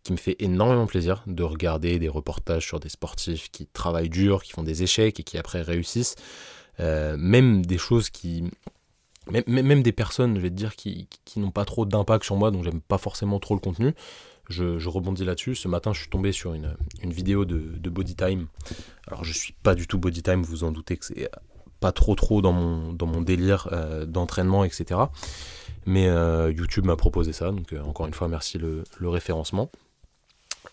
qui 0.03 0.11
me 0.11 0.17
fait 0.17 0.37
énormément 0.39 0.87
plaisir 0.87 1.23
de 1.27 1.43
regarder 1.43 1.99
des 1.99 2.09
reportages 2.09 2.65
sur 2.65 2.79
des 2.79 2.89
sportifs 2.89 3.51
qui 3.51 3.67
travaillent 3.67 4.09
dur, 4.09 4.43
qui 4.43 4.53
font 4.53 4.63
des 4.63 4.83
échecs 4.83 5.19
et 5.19 5.23
qui 5.23 5.37
après 5.37 5.61
réussissent, 5.61 6.15
euh, 6.79 7.17
même 7.17 7.65
des 7.65 7.77
choses 7.77 8.09
qui... 8.09 8.49
Même, 9.31 9.43
même, 9.47 9.83
des 9.83 9.93
personnes, 9.93 10.35
je 10.35 10.41
vais 10.41 10.49
te 10.49 10.55
dire, 10.55 10.75
qui, 10.75 11.07
qui 11.23 11.39
n'ont 11.39 11.49
pas 11.49 11.63
trop 11.63 11.85
d'impact 11.85 12.25
sur 12.25 12.35
moi, 12.35 12.51
donc 12.51 12.65
j'aime 12.65 12.81
pas 12.81 12.97
forcément 12.97 13.39
trop 13.39 13.53
le 13.53 13.61
contenu, 13.61 13.95
je, 14.49 14.87
rebondis 14.87 15.25
là-dessus. 15.25 15.55
Ce 15.55 15.67
matin, 15.67 15.93
je 15.93 16.01
suis 16.01 16.09
tombé 16.09 16.31
sur 16.31 16.53
une, 16.53 16.75
vidéo 17.03 17.45
de, 17.45 17.89
Body 17.89 18.15
Time. 18.15 18.47
Alors, 19.07 19.23
je 19.23 19.33
suis 19.33 19.53
pas 19.63 19.75
du 19.75 19.87
tout 19.87 19.97
Body 19.97 20.23
Time, 20.23 20.41
vous 20.43 20.63
en 20.63 20.71
doutez 20.71 20.97
que 20.97 21.05
c'est 21.05 21.29
pas 21.79 21.91
trop 21.91 22.15
trop 22.15 22.41
dans 22.41 22.53
mon, 22.53 23.21
délire 23.21 23.67
euh, 23.73 24.05
d'entraînement, 24.05 24.63
etc. 24.63 25.01
Mais 25.85 26.07
euh, 26.07 26.49
YouTube 26.49 26.85
m'a 26.85 26.95
proposé 26.95 27.33
ça, 27.33 27.51
donc 27.51 27.73
euh, 27.73 27.81
encore 27.81 28.07
une 28.07 28.13
fois, 28.13 28.29
merci 28.29 28.57
le, 28.57 28.83
référencement. 29.01 29.69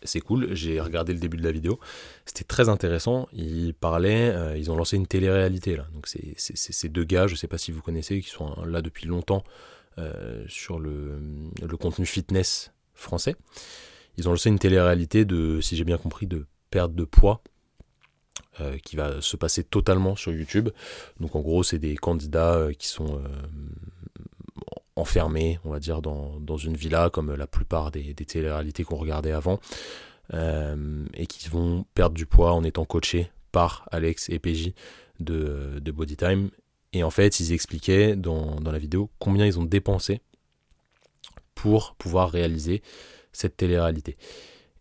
C'est 0.05 0.21
cool, 0.21 0.55
j'ai 0.55 0.81
regardé 0.81 1.13
le 1.13 1.19
début 1.19 1.37
de 1.37 1.43
la 1.43 1.51
vidéo. 1.51 1.81
C'était 2.27 2.45
très 2.45 2.69
intéressant. 2.69 3.29
Ils 3.33 3.75
parlaient, 3.75 4.57
ils 4.59 4.71
ont 4.71 4.77
lancé 4.77 4.97
une 4.97 5.07
télé-réalité 5.07 5.77
là. 5.77 5.87
Donc 5.93 6.07
c'est 6.07 6.35
ces 6.39 6.89
deux 6.89 7.05
gars, 7.05 7.27
je 7.27 7.35
sais 7.35 7.49
pas 7.49 7.59
si 7.59 7.71
vous 7.71 7.83
connaissez, 7.83 8.21
qui 8.21 8.31
sont 8.31 8.65
là 8.65 8.81
depuis 8.81 9.07
longtemps 9.07 9.45
sur 10.47 10.79
le 10.79 11.77
contenu 11.79 12.07
fitness 12.07 12.71
français. 13.01 13.37
Ils 14.17 14.29
ont 14.29 14.33
lancé 14.33 14.49
une 14.49 14.59
télé-réalité 14.59 15.25
de, 15.25 15.61
si 15.61 15.77
j'ai 15.77 15.85
bien 15.85 15.99
compris, 15.99 16.27
de 16.27 16.47
perte 16.71 16.95
de 16.95 17.05
poids 17.05 17.43
euh, 18.61 18.77
qui 18.79 18.97
va 18.97 19.21
se 19.21 19.37
passer 19.37 19.65
totalement 19.65 20.17
sur 20.17 20.33
YouTube. 20.33 20.71
Donc 21.19 21.37
en 21.37 21.41
gros, 21.41 21.63
c'est 21.63 21.79
des 21.79 21.97
candidats 21.97 22.55
euh, 22.55 22.73
qui 22.73 22.89
sont 22.89 23.17
euh, 23.17 23.29
enfermés, 24.97 25.59
on 25.65 25.71
va 25.71 25.79
dire, 25.79 26.03
dans, 26.03 26.57
une 26.57 26.77
villa, 26.77 27.11
comme 27.11 27.35
la 27.35 27.47
plupart 27.47 27.91
des, 27.91 28.13
des 28.13 28.25
télé-réalités 28.25 28.85
qu'on 28.85 28.97
regardait 28.97 29.33
avant, 29.33 29.61
et 30.33 31.27
qui 31.27 31.49
vont 31.49 31.85
perdre 31.95 32.15
du 32.15 32.27
poids 32.27 32.53
en 32.53 32.63
étant 32.63 32.85
coachés 32.85 33.31
par 33.51 33.89
Alex 33.91 34.29
et 34.29 34.39
PJ 34.39 34.73
de, 35.19 35.81
de 35.81 35.91
Body 35.91 36.17
Time. 36.17 36.51
Et 36.93 37.03
en 37.03 37.11
fait, 37.11 37.41
ils 37.41 37.53
expliquaient 37.53 38.15
dans, 38.15 38.61
dans 38.61 38.73
la 38.73 38.79
vidéo 38.79 39.11
combien 39.19 39.47
ils 39.47 39.59
ont 39.59 39.65
dépensé 39.65 40.21
pour 41.61 41.95
pouvoir 41.97 42.31
réaliser 42.31 42.83
cette 43.33 43.59
télé-réalité. 43.59 44.17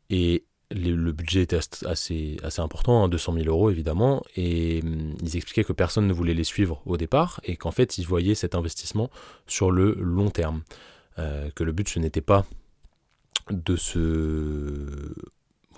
Et 0.10 0.46
le 0.72 1.12
budget 1.12 1.42
était 1.42 1.60
assez, 1.86 2.38
assez 2.42 2.62
important, 2.62 3.10
200 3.10 3.34
hein, 3.34 3.42
000 3.44 3.50
euros 3.50 3.70
évidemment, 3.70 4.24
et 4.38 4.82
hum, 4.82 5.14
ils 5.22 5.36
expliquaient 5.36 5.66
que 5.66 5.74
personne 5.74 6.08
ne 6.08 6.14
voulait 6.14 6.34
les 6.34 6.46
suivre 6.46 6.82
au 6.86 6.96
départ, 6.96 7.42
et 7.44 7.58
qu'en 7.58 7.72
fait 7.72 7.98
ils 7.98 8.06
voyaient 8.06 8.34
cet 8.34 8.56
investissement 8.56 9.10
sur 9.46 9.72
le 9.72 9.94
long 10.00 10.30
terme. 10.30 10.62
Euh, 11.18 11.50
que 11.54 11.66
le 11.66 11.74
but 11.74 11.90
ce 11.90 12.00
n'était 12.00 12.22
pas 12.22 12.46
de 13.52 13.76
se 13.76 15.14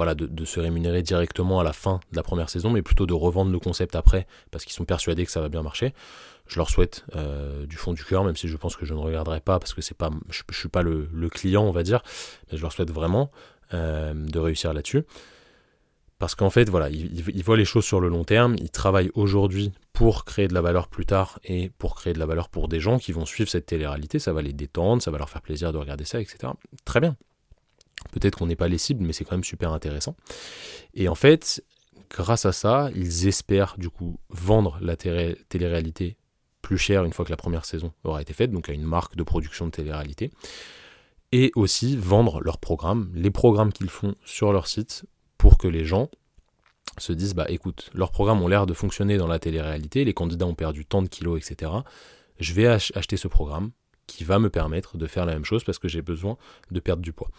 voilà, 0.02 0.16
de, 0.16 0.46
se 0.46 0.60
rémunérer 0.60 1.04
directement 1.04 1.60
à 1.60 1.64
la 1.64 1.74
fin 1.74 2.00
de 2.12 2.16
la 2.16 2.24
première 2.24 2.50
saison, 2.50 2.72
mais 2.72 2.82
plutôt 2.82 3.06
de 3.06 3.14
revendre 3.14 3.52
le 3.52 3.60
concept 3.60 3.96
après, 3.96 4.26
parce 4.50 4.64
qu'ils 4.64 4.74
sont 4.74 4.84
persuadés 4.84 5.28
que 5.28 5.32
ça 5.32 5.42
va 5.42 5.48
bien 5.48 5.62
marcher. 5.62 5.94
Je 6.48 6.58
leur 6.58 6.72
souhaite 6.72 7.06
euh, 7.16 7.68
du 7.68 7.76
fond 7.76 7.94
du 7.94 8.04
cœur, 8.04 8.24
même 8.24 8.36
si 8.36 8.48
je 8.48 8.58
pense 8.58 8.76
que 8.76 8.84
je 8.84 8.96
ne 8.96 9.00
regarderai 9.00 9.42
pas, 9.42 9.60
parce 9.60 9.76
que 9.76 9.82
c'est 9.84 9.96
pas, 9.96 10.10
je 10.32 10.42
ne 10.50 10.56
suis 10.56 10.70
pas 10.70 10.82
le, 10.82 11.08
client, 11.30 11.64
on 11.64 11.72
va 11.72 11.84
dire, 11.84 12.02
mais 12.52 12.58
je 12.58 12.64
leur 12.64 12.72
souhaite 12.72 12.90
vraiment 12.90 13.30
euh, 13.76 14.16
de 14.16 14.40
réussir 14.40 14.74
là-dessus. 14.74 15.04
Parce 16.18 16.34
qu'en 16.34 16.50
fait, 16.50 16.68
voilà, 16.68 16.90
ils, 16.90 17.44
voient 17.44 17.56
les 17.56 17.64
choses 17.66 17.86
sur 17.86 18.00
le 18.00 18.08
long 18.08 18.24
terme, 18.24 18.56
ils 18.60 18.72
travaillent 18.72 19.12
aujourd'hui 19.14 19.72
pour 19.94 20.26
créer 20.26 20.48
de 20.48 20.56
la 20.56 20.62
valeur 20.62 20.88
plus 20.88 21.06
tard 21.06 21.40
et 21.44 21.70
pour 21.78 21.94
créer 21.94 22.14
de 22.14 22.20
la 22.20 22.26
valeur 22.26 22.50
pour 22.50 22.70
des 22.70 22.80
gens 22.80 22.98
qui 22.98 23.12
vont 23.12 23.28
suivre 23.28 23.52
cette 23.52 23.68
télé-réalité, 23.68 24.18
ça 24.18 24.34
va 24.34 24.42
les 24.42 24.54
détendre, 24.54 25.04
ça 25.04 25.12
va 25.12 25.20
leur 25.20 25.30
faire 25.30 25.44
plaisir 25.44 25.72
de 25.72 25.78
regarder 25.78 26.06
ça, 26.06 26.20
etc. 26.20 26.54
Très 26.86 27.02
bien. 27.02 27.16
Peut-être 28.12 28.38
qu'on 28.38 28.48
n'est 28.48 28.56
pas 28.56 28.68
les 28.68 28.78
cibles, 28.78 29.04
mais 29.04 29.14
c'est 29.14 29.24
quand 29.24 29.36
même 29.36 29.44
super 29.44 29.72
intéressant. 29.72 30.16
Et 30.94 31.08
en 31.08 31.16
fait, 31.16 31.64
grâce 32.10 32.46
à 32.46 32.52
ça, 32.52 32.90
ils 32.96 33.28
espèrent 33.28 33.76
du 33.78 33.90
coup 33.90 34.20
vendre 34.30 34.78
la 34.82 34.96
télé-réalité 34.96 36.18
plus 36.62 36.78
cher 36.78 37.04
une 37.04 37.14
fois 37.14 37.26
que 37.26 37.32
la 37.32 37.38
première 37.38 37.66
saison 37.66 37.92
aura 38.04 38.22
été 38.22 38.34
faite, 38.34 38.52
donc 38.52 38.70
à 38.70 38.74
une 38.74 38.84
marque 38.84 39.16
de 39.16 39.24
production 39.24 39.66
de 39.66 39.72
télé-réalité. 39.72 40.32
Et 41.32 41.52
aussi 41.56 41.96
vendre 41.96 42.42
leurs 42.42 42.60
programmes, 42.60 43.10
les 43.16 43.32
programmes 43.32 43.72
qu'ils 43.72 43.90
font 43.90 44.16
sur 44.26 44.52
leur 44.52 44.68
site, 44.68 45.06
pour 45.38 45.58
que 45.58 45.68
les 45.68 45.86
gens 45.86 46.10
se 46.98 47.14
disent 47.14 47.34
bah 47.34 47.46
écoute, 47.50 47.90
leurs 47.94 48.12
programmes 48.12 48.42
ont 48.42 48.48
l'air 48.48 48.66
de 48.66 48.74
fonctionner 48.74 49.18
dans 49.18 49.28
la 49.28 49.40
télé-réalité, 49.40 50.04
les 50.04 50.14
candidats 50.14 50.46
ont 50.46 50.56
perdu 50.56 50.86
tant 50.86 51.02
de 51.02 51.08
kilos, 51.08 51.40
etc. 51.40 51.72
Je 52.40 52.54
vais 52.54 52.68
acheter 52.68 53.18
ce 53.18 53.28
programme, 53.28 53.72
qui 54.12 54.24
va 54.24 54.40
me 54.40 54.50
permettre 54.50 54.98
de 54.98 55.08
faire 55.08 55.26
la 55.26 55.34
même 55.34 55.46
chose 55.46 55.64
parce 55.64 55.80
que 55.80 55.88
j'ai 55.88 56.02
besoin 56.02 56.38
de 56.70 56.80
perdre 56.80 57.02
du 57.02 57.14
poids. 57.14 57.30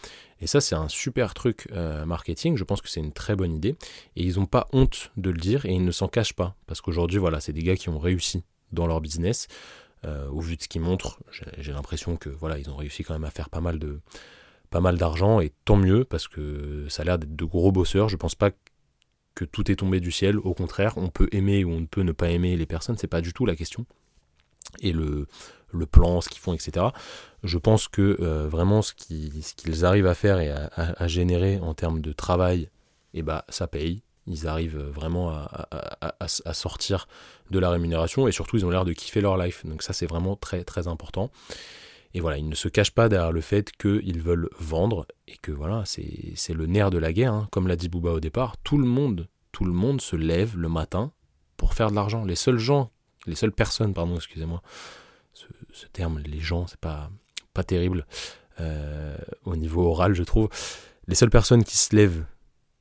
Et 0.40 0.46
ça, 0.46 0.60
c'est 0.60 0.74
un 0.74 0.88
super 0.88 1.34
truc 1.34 1.68
euh, 1.72 2.04
marketing. 2.06 2.56
Je 2.56 2.64
pense 2.64 2.80
que 2.80 2.88
c'est 2.88 3.00
une 3.00 3.12
très 3.12 3.36
bonne 3.36 3.52
idée. 3.52 3.76
Et 4.16 4.24
ils 4.24 4.38
n'ont 4.38 4.46
pas 4.46 4.68
honte 4.72 5.12
de 5.16 5.30
le 5.30 5.38
dire 5.38 5.66
et 5.66 5.72
ils 5.72 5.84
ne 5.84 5.90
s'en 5.90 6.08
cachent 6.08 6.32
pas. 6.32 6.56
Parce 6.66 6.80
qu'aujourd'hui, 6.80 7.18
voilà, 7.18 7.40
c'est 7.40 7.52
des 7.52 7.62
gars 7.62 7.76
qui 7.76 7.90
ont 7.90 7.98
réussi 7.98 8.42
dans 8.72 8.86
leur 8.86 9.00
business. 9.00 9.48
Euh, 10.04 10.28
au 10.30 10.40
vu 10.40 10.56
de 10.56 10.62
ce 10.62 10.68
qu'ils 10.68 10.80
montrent, 10.80 11.20
j'ai 11.58 11.72
l'impression 11.72 12.16
que 12.16 12.28
voilà, 12.28 12.58
ils 12.58 12.68
ont 12.70 12.74
réussi 12.74 13.04
quand 13.04 13.12
même 13.12 13.24
à 13.24 13.30
faire 13.30 13.50
pas 13.50 13.60
mal 13.60 13.78
de 13.78 14.00
pas 14.70 14.80
mal 14.80 14.96
d'argent 14.96 15.38
et 15.40 15.52
tant 15.66 15.76
mieux 15.76 16.04
parce 16.04 16.26
que 16.26 16.86
ça 16.88 17.02
a 17.02 17.04
l'air 17.04 17.18
d'être 17.18 17.36
de 17.36 17.44
gros 17.44 17.70
bosseurs. 17.70 18.08
Je 18.08 18.16
pense 18.16 18.34
pas 18.34 18.50
que 19.34 19.44
tout 19.44 19.70
est 19.70 19.76
tombé 19.76 20.00
du 20.00 20.10
ciel. 20.10 20.38
Au 20.38 20.54
contraire, 20.54 20.94
on 20.96 21.08
peut 21.08 21.28
aimer 21.30 21.62
ou 21.62 21.70
on 21.72 21.84
peut 21.86 22.02
ne 22.02 22.12
pas 22.12 22.30
aimer 22.30 22.56
les 22.56 22.66
personnes, 22.66 22.96
c'est 22.96 23.06
pas 23.06 23.20
du 23.20 23.32
tout 23.32 23.46
la 23.46 23.54
question. 23.54 23.84
Et 24.80 24.92
le, 24.92 25.28
le 25.72 25.86
plan, 25.86 26.20
ce 26.20 26.28
qu'ils 26.28 26.40
font, 26.40 26.52
etc. 26.52 26.86
Je 27.42 27.58
pense 27.58 27.88
que 27.88 28.18
euh, 28.20 28.48
vraiment 28.48 28.82
ce 28.82 28.92
qu'ils 28.94 29.84
arrivent 29.84 30.06
à 30.06 30.14
faire 30.14 30.38
et 30.38 30.50
à, 30.50 31.06
générer 31.08 31.58
en 31.60 31.74
termes 31.74 32.00
de 32.00 32.12
travail, 32.12 32.68
eh 33.14 33.22
ben, 33.22 33.42
ça 33.48 33.66
paye. 33.66 34.02
Ils 34.28 34.46
arrivent 34.46 34.78
vraiment 34.78 35.30
à, 35.30 36.28
sortir 36.28 37.08
de 37.50 37.58
la 37.58 37.70
rémunération 37.70 38.28
et 38.28 38.32
surtout 38.32 38.56
ils 38.56 38.64
ont 38.64 38.70
l'air 38.70 38.84
de 38.84 38.92
kiffer 38.92 39.20
leur 39.20 39.36
life. 39.36 39.66
Donc 39.66 39.82
ça 39.82 39.92
c'est 39.92 40.06
vraiment 40.06 40.36
très 40.36 40.62
très 40.62 40.86
important. 40.86 41.30
Et 42.14 42.20
voilà, 42.20 42.38
ils 42.38 42.48
ne 42.48 42.54
se 42.54 42.68
cachent 42.68 42.92
pas 42.92 43.08
derrière 43.08 43.32
le 43.32 43.40
fait 43.40 43.72
qu'ils 43.72 44.20
veulent 44.20 44.48
vendre 44.58 45.06
et 45.26 45.36
que 45.40 45.50
voilà, 45.50 45.82
c'est 45.86 46.54
le 46.54 46.66
nerf 46.66 46.90
de 46.90 46.98
la 46.98 47.12
guerre. 47.12 47.32
Hein. 47.32 47.48
Comme 47.50 47.66
l'a 47.66 47.76
dit 47.76 47.88
Bouba 47.88 48.12
au 48.12 48.20
départ, 48.20 48.56
tout 48.58 48.78
le 48.78 48.86
monde, 48.86 49.28
tout 49.50 49.64
le 49.64 49.72
monde 49.72 50.00
se 50.00 50.14
lève 50.14 50.56
le 50.56 50.68
matin 50.68 51.12
pour 51.56 51.74
faire 51.74 51.90
de 51.90 51.94
l'argent. 51.94 52.24
Les 52.24 52.36
seuls 52.36 52.58
gens, 52.58 52.90
les 53.26 53.34
seules 53.34 53.52
personnes, 53.52 53.94
pardon, 53.94 54.16
excusez-moi, 54.16 54.62
ce, 55.72 55.86
terme, 55.86 56.18
les 56.18 56.40
gens, 56.40 56.66
c'est 56.66 56.80
pas, 56.80 57.10
pas 57.54 57.64
terrible 57.64 58.06
euh, 58.60 59.16
au 59.44 59.56
niveau 59.56 59.88
oral, 59.88 60.14
je 60.14 60.22
trouve. 60.22 60.48
Les 61.08 61.14
seules 61.14 61.30
personnes 61.30 61.64
qui 61.64 61.76
se 61.76 61.94
lèvent 61.94 62.24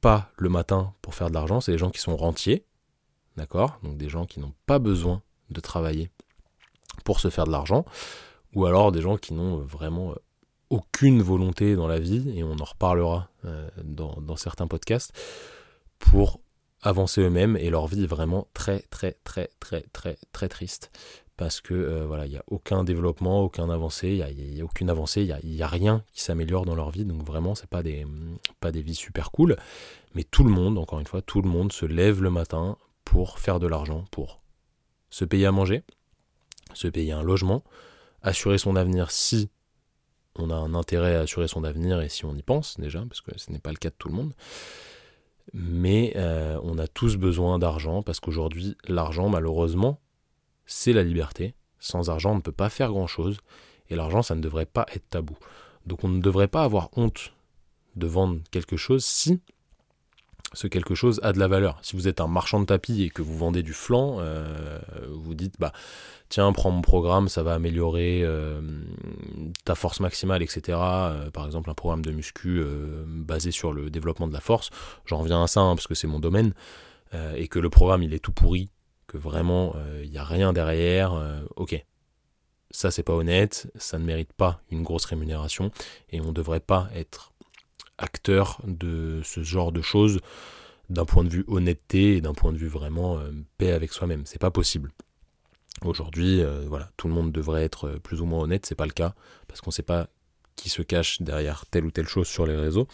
pas 0.01 0.31
le 0.37 0.49
matin 0.49 0.93
pour 1.01 1.15
faire 1.15 1.29
de 1.29 1.33
l'argent, 1.33 1.61
c'est 1.61 1.71
les 1.71 1.77
gens 1.77 1.91
qui 1.91 1.99
sont 1.99 2.17
rentiers, 2.17 2.65
d'accord? 3.37 3.79
Donc 3.83 3.97
des 3.97 4.09
gens 4.09 4.25
qui 4.25 4.39
n'ont 4.39 4.53
pas 4.65 4.79
besoin 4.79 5.21
de 5.49 5.59
travailler 5.59 6.11
pour 7.03 7.19
se 7.19 7.29
faire 7.29 7.45
de 7.45 7.51
l'argent, 7.51 7.85
ou 8.53 8.65
alors 8.65 8.91
des 8.91 9.01
gens 9.01 9.17
qui 9.17 9.33
n'ont 9.33 9.57
vraiment 9.57 10.15
aucune 10.69 11.21
volonté 11.21 11.75
dans 11.75 11.87
la 11.87 11.99
vie, 11.99 12.31
et 12.35 12.43
on 12.43 12.53
en 12.53 12.63
reparlera 12.63 13.29
euh, 13.45 13.69
dans, 13.83 14.21
dans, 14.21 14.35
certains 14.35 14.67
podcasts, 14.67 15.13
pour 15.99 16.39
avancer 16.81 17.21
eux-mêmes, 17.21 17.57
et 17.57 17.69
leur 17.69 17.87
vie 17.87 18.03
est 18.03 18.07
vraiment 18.07 18.47
très 18.53 18.79
très 18.89 19.17
très 19.23 19.49
très 19.59 19.83
très 19.93 20.17
très 20.31 20.49
triste 20.49 20.91
parce 21.41 21.59
que 21.59 21.73
euh, 21.73 22.05
voilà, 22.05 22.27
il 22.27 22.29
n'y 22.29 22.37
a 22.37 22.43
aucun 22.51 22.83
développement, 22.83 23.41
aucun 23.41 23.67
avancée, 23.71 24.09
il 24.09 24.61
a, 24.61 24.63
aucune 24.63 24.91
avancée, 24.91 25.23
il 25.23 25.55
n'y 25.55 25.63
a, 25.63 25.67
rien 25.67 26.03
qui 26.13 26.21
s'améliore 26.21 26.65
dans 26.65 26.75
leur 26.75 26.91
vie, 26.91 27.03
donc 27.03 27.23
vraiment, 27.23 27.55
c'est 27.55 27.67
pas 27.67 27.81
des, 27.81 28.05
pas 28.59 28.71
des 28.71 28.83
vies 28.83 28.93
super 28.93 29.31
cool, 29.31 29.57
mais 30.13 30.23
tout 30.23 30.43
le 30.43 30.51
monde, 30.51 30.77
encore 30.77 30.99
une 30.99 31.07
fois, 31.07 31.23
tout 31.23 31.41
le 31.41 31.49
monde 31.49 31.73
se 31.73 31.87
lève 31.87 32.21
le 32.21 32.29
matin 32.29 32.77
pour 33.05 33.39
faire 33.39 33.59
de 33.59 33.65
l'argent, 33.65 34.05
pour 34.11 34.39
se 35.09 35.25
payer 35.25 35.47
à 35.47 35.51
manger, 35.51 35.81
se 36.75 36.87
payer 36.87 37.11
un 37.11 37.23
logement, 37.23 37.63
assurer 38.21 38.59
son 38.59 38.75
avenir 38.75 39.09
si 39.09 39.49
on 40.35 40.51
a 40.51 40.55
un 40.55 40.75
intérêt 40.75 41.15
à 41.15 41.21
assurer 41.21 41.47
son 41.47 41.63
avenir 41.63 42.01
et 42.01 42.09
si 42.09 42.23
on 42.23 42.35
y 42.35 42.43
pense 42.43 42.79
déjà, 42.79 43.03
parce 43.09 43.21
que 43.21 43.31
ce 43.39 43.51
n'est 43.51 43.57
pas 43.57 43.71
le 43.71 43.77
cas 43.77 43.89
de 43.89 43.95
tout 43.97 44.09
le 44.09 44.15
monde. 44.15 44.35
Mais 45.53 46.13
euh, 46.17 46.59
on 46.61 46.77
a 46.77 46.85
tous 46.85 47.17
besoin 47.17 47.57
d'argent 47.57 48.03
parce 48.03 48.19
qu'aujourd'hui, 48.19 48.77
l'argent, 48.87 49.27
malheureusement, 49.27 49.99
c'est 50.71 50.93
la 50.93 51.03
liberté. 51.03 51.53
Sans 51.79 52.09
argent, 52.09 52.31
on 52.31 52.35
ne 52.35 52.41
peut 52.41 52.51
pas 52.51 52.69
faire 52.69 52.89
grand-chose. 52.89 53.39
Et 53.89 53.95
l'argent, 53.95 54.21
ça 54.21 54.35
ne 54.35 54.41
devrait 54.41 54.65
pas 54.65 54.85
être 54.93 55.09
tabou. 55.09 55.37
Donc 55.85 56.03
on 56.03 56.07
ne 56.07 56.21
devrait 56.21 56.47
pas 56.47 56.63
avoir 56.63 56.89
honte 56.95 57.33
de 57.95 58.07
vendre 58.07 58.39
quelque 58.51 58.77
chose 58.77 59.03
si 59.03 59.41
ce 60.53 60.67
quelque 60.67 60.95
chose 60.95 61.19
a 61.23 61.33
de 61.33 61.39
la 61.39 61.47
valeur. 61.47 61.79
Si 61.81 61.95
vous 61.95 62.07
êtes 62.07 62.21
un 62.21 62.27
marchand 62.27 62.59
de 62.59 62.65
tapis 62.65 63.03
et 63.03 63.09
que 63.09 63.21
vous 63.21 63.37
vendez 63.37 63.63
du 63.63 63.73
flanc, 63.73 64.17
euh, 64.19 64.79
vous 65.09 65.33
dites 65.33 65.55
bah 65.59 65.71
tiens 66.29 66.51
prends 66.51 66.71
mon 66.71 66.81
programme, 66.81 67.29
ça 67.29 67.41
va 67.41 67.53
améliorer 67.53 68.21
euh, 68.23 68.61
ta 69.63 69.75
force 69.75 69.99
maximale, 69.99 70.43
etc. 70.43 70.77
Euh, 70.81 71.31
par 71.31 71.45
exemple 71.45 71.69
un 71.69 71.73
programme 71.73 72.03
de 72.03 72.11
muscu 72.11 72.63
basé 73.07 73.51
sur 73.51 73.73
le 73.73 73.89
développement 73.89 74.27
de 74.27 74.33
la 74.33 74.41
force. 74.41 74.69
J'en 75.05 75.17
reviens 75.17 75.43
à 75.43 75.47
ça 75.47 75.61
hein, 75.61 75.75
parce 75.75 75.87
que 75.87 75.95
c'est 75.95 76.07
mon 76.07 76.19
domaine 76.19 76.53
et 77.35 77.49
que 77.49 77.59
le 77.59 77.69
programme 77.69 78.03
il 78.03 78.13
est 78.13 78.19
tout 78.19 78.31
pourri 78.31 78.69
que 79.11 79.17
vraiment 79.17 79.73
il 79.75 80.05
euh, 80.05 80.07
n'y 80.07 80.17
a 80.17 80.23
rien 80.23 80.53
derrière, 80.53 81.13
euh, 81.13 81.41
ok, 81.57 81.85
ça 82.69 82.91
c'est 82.91 83.03
pas 83.03 83.13
honnête, 83.13 83.69
ça 83.75 83.99
ne 83.99 84.05
mérite 84.05 84.31
pas 84.31 84.61
une 84.71 84.83
grosse 84.83 85.03
rémunération 85.03 85.69
et 86.11 86.21
on 86.21 86.27
ne 86.27 86.31
devrait 86.31 86.61
pas 86.61 86.89
être 86.95 87.33
acteur 87.97 88.61
de 88.65 89.19
ce 89.25 89.43
genre 89.43 89.73
de 89.73 89.81
choses 89.81 90.21
d'un 90.89 91.03
point 91.03 91.25
de 91.25 91.29
vue 91.29 91.43
honnêteté 91.47 92.15
et 92.15 92.21
d'un 92.21 92.33
point 92.33 92.53
de 92.53 92.57
vue 92.57 92.69
vraiment 92.69 93.19
euh, 93.19 93.31
paix 93.57 93.73
avec 93.73 93.91
soi-même. 93.91 94.25
C'est 94.25 94.39
pas 94.39 94.49
possible. 94.49 94.91
Aujourd'hui, 95.83 96.43
voilà, 96.67 96.91
tout 96.95 97.07
le 97.07 97.13
monde 97.13 97.31
devrait 97.31 97.63
être 97.63 97.97
plus 98.03 98.21
ou 98.21 98.25
moins 98.25 98.41
honnête, 98.41 98.67
c'est 98.67 98.75
pas 98.75 98.85
le 98.85 98.91
cas, 98.91 99.15
parce 99.47 99.61
qu'on 99.61 99.71
ne 99.71 99.73
sait 99.73 99.81
pas 99.81 100.09
qui 100.55 100.69
se 100.69 100.83
cache 100.83 101.23
derrière 101.23 101.65
telle 101.65 101.85
ou 101.85 101.91
telle 101.91 102.07
chose 102.07 102.27
sur 102.27 102.45
les 102.45 102.55
réseaux, 102.55 102.87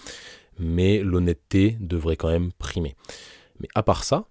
mais 0.58 1.04
l'honnêteté 1.04 1.76
devrait 1.82 2.16
quand 2.16 2.30
même 2.30 2.54
primer. 2.54 2.96
Mais 3.60 3.68
à 3.76 3.84
part 3.84 4.06
ça, 4.06 4.30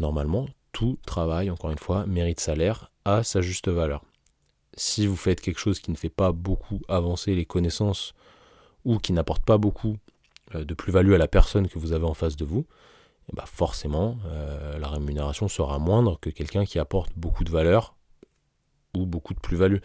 normalement, 0.00 0.48
tout 0.72 0.98
travail, 1.06 1.50
encore 1.50 1.70
une 1.70 1.78
fois, 1.78 2.06
mérite 2.06 2.40
salaire 2.40 2.90
à 3.04 3.22
sa 3.22 3.40
juste 3.40 3.68
valeur. 3.68 4.02
Si 4.74 5.06
vous 5.06 5.16
faites 5.16 5.40
quelque 5.40 5.58
chose 5.58 5.80
qui 5.80 5.90
ne 5.90 5.96
fait 5.96 6.08
pas 6.08 6.32
beaucoup 6.32 6.80
avancer 6.88 7.34
les 7.34 7.44
connaissances 7.44 8.14
ou 8.84 8.98
qui 8.98 9.12
n'apporte 9.12 9.44
pas 9.44 9.58
beaucoup 9.58 9.96
euh, 10.54 10.64
de 10.64 10.74
plus-value 10.74 11.12
à 11.12 11.18
la 11.18 11.28
personne 11.28 11.68
que 11.68 11.78
vous 11.78 11.92
avez 11.92 12.06
en 12.06 12.14
face 12.14 12.36
de 12.36 12.44
vous, 12.44 12.64
eh 13.30 13.36
ben, 13.36 13.44
forcément, 13.46 14.16
euh, 14.26 14.78
la 14.78 14.88
rémunération 14.88 15.48
sera 15.48 15.78
moindre 15.78 16.18
que 16.20 16.30
quelqu'un 16.30 16.64
qui 16.64 16.78
apporte 16.78 17.12
beaucoup 17.16 17.44
de 17.44 17.50
valeur 17.50 17.94
ou 18.96 19.06
beaucoup 19.06 19.34
de 19.34 19.40
plus-value. 19.40 19.78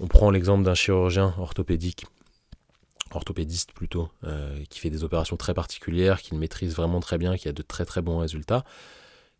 On 0.00 0.08
prend 0.08 0.30
l'exemple 0.30 0.64
d'un 0.64 0.74
chirurgien 0.74 1.34
orthopédique, 1.38 2.04
orthopédiste 3.12 3.72
plutôt, 3.72 4.10
euh, 4.24 4.62
qui 4.68 4.80
fait 4.80 4.90
des 4.90 5.04
opérations 5.04 5.36
très 5.36 5.54
particulières, 5.54 6.20
qui 6.20 6.34
maîtrise 6.34 6.74
vraiment 6.74 7.00
très 7.00 7.16
bien, 7.16 7.36
qui 7.36 7.48
a 7.48 7.52
de 7.52 7.62
très 7.62 7.84
très 7.84 8.02
bons 8.02 8.18
résultats 8.18 8.64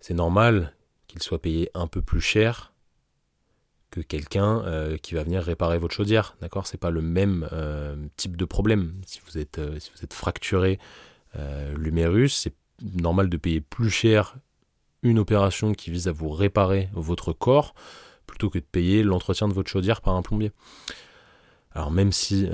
c'est 0.05 0.13
normal 0.13 0.75
qu'il 1.07 1.23
soit 1.23 1.41
payé 1.41 1.71
un 1.73 1.87
peu 1.87 2.03
plus 2.03 2.21
cher 2.21 2.75
que 3.91 4.01
quelqu'un 4.01 4.63
euh, 4.67 4.99
qui 4.99 5.15
va 5.15 5.23
venir 5.23 5.43
réparer 5.43 5.79
votre 5.79 5.95
chaudière. 5.95 6.37
D'accord? 6.43 6.67
C'est 6.67 6.77
pas 6.77 6.91
le 6.91 7.01
même 7.01 7.49
euh, 7.53 7.97
type 8.19 8.37
de 8.37 8.45
problème. 8.45 9.01
Si 9.07 9.23
vous 9.25 9.39
êtes, 9.39 9.59
euh, 9.59 9.79
si 9.79 9.91
vous 9.97 10.05
êtes 10.05 10.13
fracturé 10.13 10.79
l'humérus, 11.75 12.35
c'est 12.35 12.55
normal 12.83 13.31
de 13.31 13.37
payer 13.39 13.63
plus 13.63 13.89
cher 13.89 14.37
une 15.03 15.19
opération 15.19 15.73
qui 15.73 15.91
vise 15.91 16.07
à 16.07 16.13
vous 16.13 16.29
réparer 16.29 16.91
votre 16.93 17.33
corps 17.33 17.75
plutôt 18.27 18.51
que 18.51 18.59
de 18.59 18.65
payer 18.65 19.03
l'entretien 19.03 19.49
de 19.49 19.55
votre 19.55 19.71
chaudière 19.71 20.01
par 20.01 20.15
un 20.15 20.23
plombier. 20.23 20.53
Alors 21.73 21.91
même 21.91 22.13
si 22.13 22.47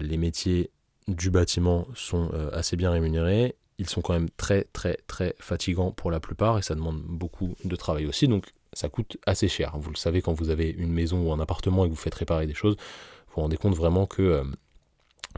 les 0.00 0.16
métiers 0.16 0.70
du 1.08 1.30
bâtiment 1.30 1.86
sont 1.94 2.30
assez 2.54 2.76
bien 2.76 2.90
rémunérés, 2.90 3.56
ils 3.78 3.88
sont 3.88 4.00
quand 4.00 4.12
même 4.12 4.30
très 4.36 4.64
très 4.72 4.98
très 5.06 5.34
fatigants 5.38 5.90
pour 5.90 6.10
la 6.10 6.20
plupart 6.20 6.58
et 6.58 6.62
ça 6.62 6.74
demande 6.74 7.02
beaucoup 7.02 7.54
de 7.64 7.76
travail 7.76 8.06
aussi, 8.06 8.28
donc 8.28 8.46
ça 8.72 8.88
coûte 8.88 9.16
assez 9.26 9.48
cher. 9.48 9.76
Vous 9.78 9.90
le 9.90 9.96
savez 9.96 10.22
quand 10.22 10.32
vous 10.32 10.50
avez 10.50 10.70
une 10.70 10.92
maison 10.92 11.26
ou 11.26 11.32
un 11.32 11.40
appartement 11.40 11.84
et 11.84 11.88
que 11.88 11.94
vous 11.94 12.00
faites 12.00 12.14
réparer 12.14 12.46
des 12.46 12.54
choses, 12.54 12.76
vous 12.76 13.34
vous 13.36 13.42
rendez 13.42 13.56
compte 13.56 13.74
vraiment 13.74 14.06
que 14.06 14.22
euh, 14.22 14.44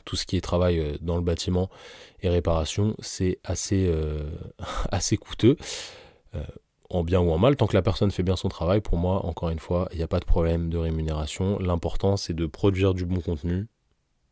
tout 0.05 0.16
ce 0.16 0.27
qui 0.27 0.37
est 0.37 0.40
travail 0.40 0.98
dans 1.01 1.16
le 1.16 1.22
bâtiment 1.22 1.68
et 2.22 2.29
réparation, 2.29 2.94
c'est 3.01 3.38
assez, 3.44 3.92
assez 4.90 5.16
coûteux 5.16 5.57
en 6.90 7.05
bien 7.05 7.20
ou 7.20 7.31
en 7.31 7.38
mal, 7.38 7.57
tant 7.57 7.66
que 7.66 7.74
la 7.74 7.83
personne 7.83 8.11
fait 8.11 8.22
bien 8.22 8.37
son 8.37 8.48
travail, 8.48 8.81
pour 8.81 8.96
moi, 8.96 9.24
encore 9.27 9.51
une 9.51 9.59
fois, 9.59 9.88
il 9.92 9.98
n'y 9.98 10.03
a 10.03 10.09
pas 10.09 10.20
de 10.20 10.24
problème 10.24 10.70
de 10.70 10.79
rémunération. 10.79 11.59
L'important, 11.59 12.16
c'est 12.16 12.33
de 12.33 12.46
produire 12.46 12.94
du 12.94 13.05
bon 13.05 13.20
contenu 13.20 13.68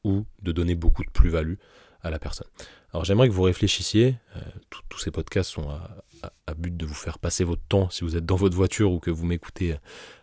ou 0.04 0.24
de 0.42 0.52
donner 0.52 0.74
beaucoup 0.74 1.04
de 1.04 1.10
plus-value 1.10 1.56
à 2.02 2.10
la 2.10 2.18
personne. 2.18 2.48
Alors 2.96 3.04
j'aimerais 3.04 3.28
que 3.28 3.34
vous 3.34 3.42
réfléchissiez, 3.42 4.16
euh, 4.36 4.40
tous 4.88 4.98
ces 4.98 5.10
podcasts 5.10 5.50
sont 5.50 5.68
à, 5.68 6.54
but 6.54 6.74
de 6.74 6.86
vous 6.86 6.94
faire 6.94 7.18
passer 7.18 7.44
votre 7.44 7.60
temps 7.68 7.90
si 7.90 8.04
vous 8.04 8.16
êtes 8.16 8.24
dans 8.24 8.36
votre 8.36 8.56
voiture 8.56 8.90
ou 8.90 9.00
que 9.00 9.10
vous 9.10 9.26
m'écoutez 9.26 9.74
euh, 9.74 9.78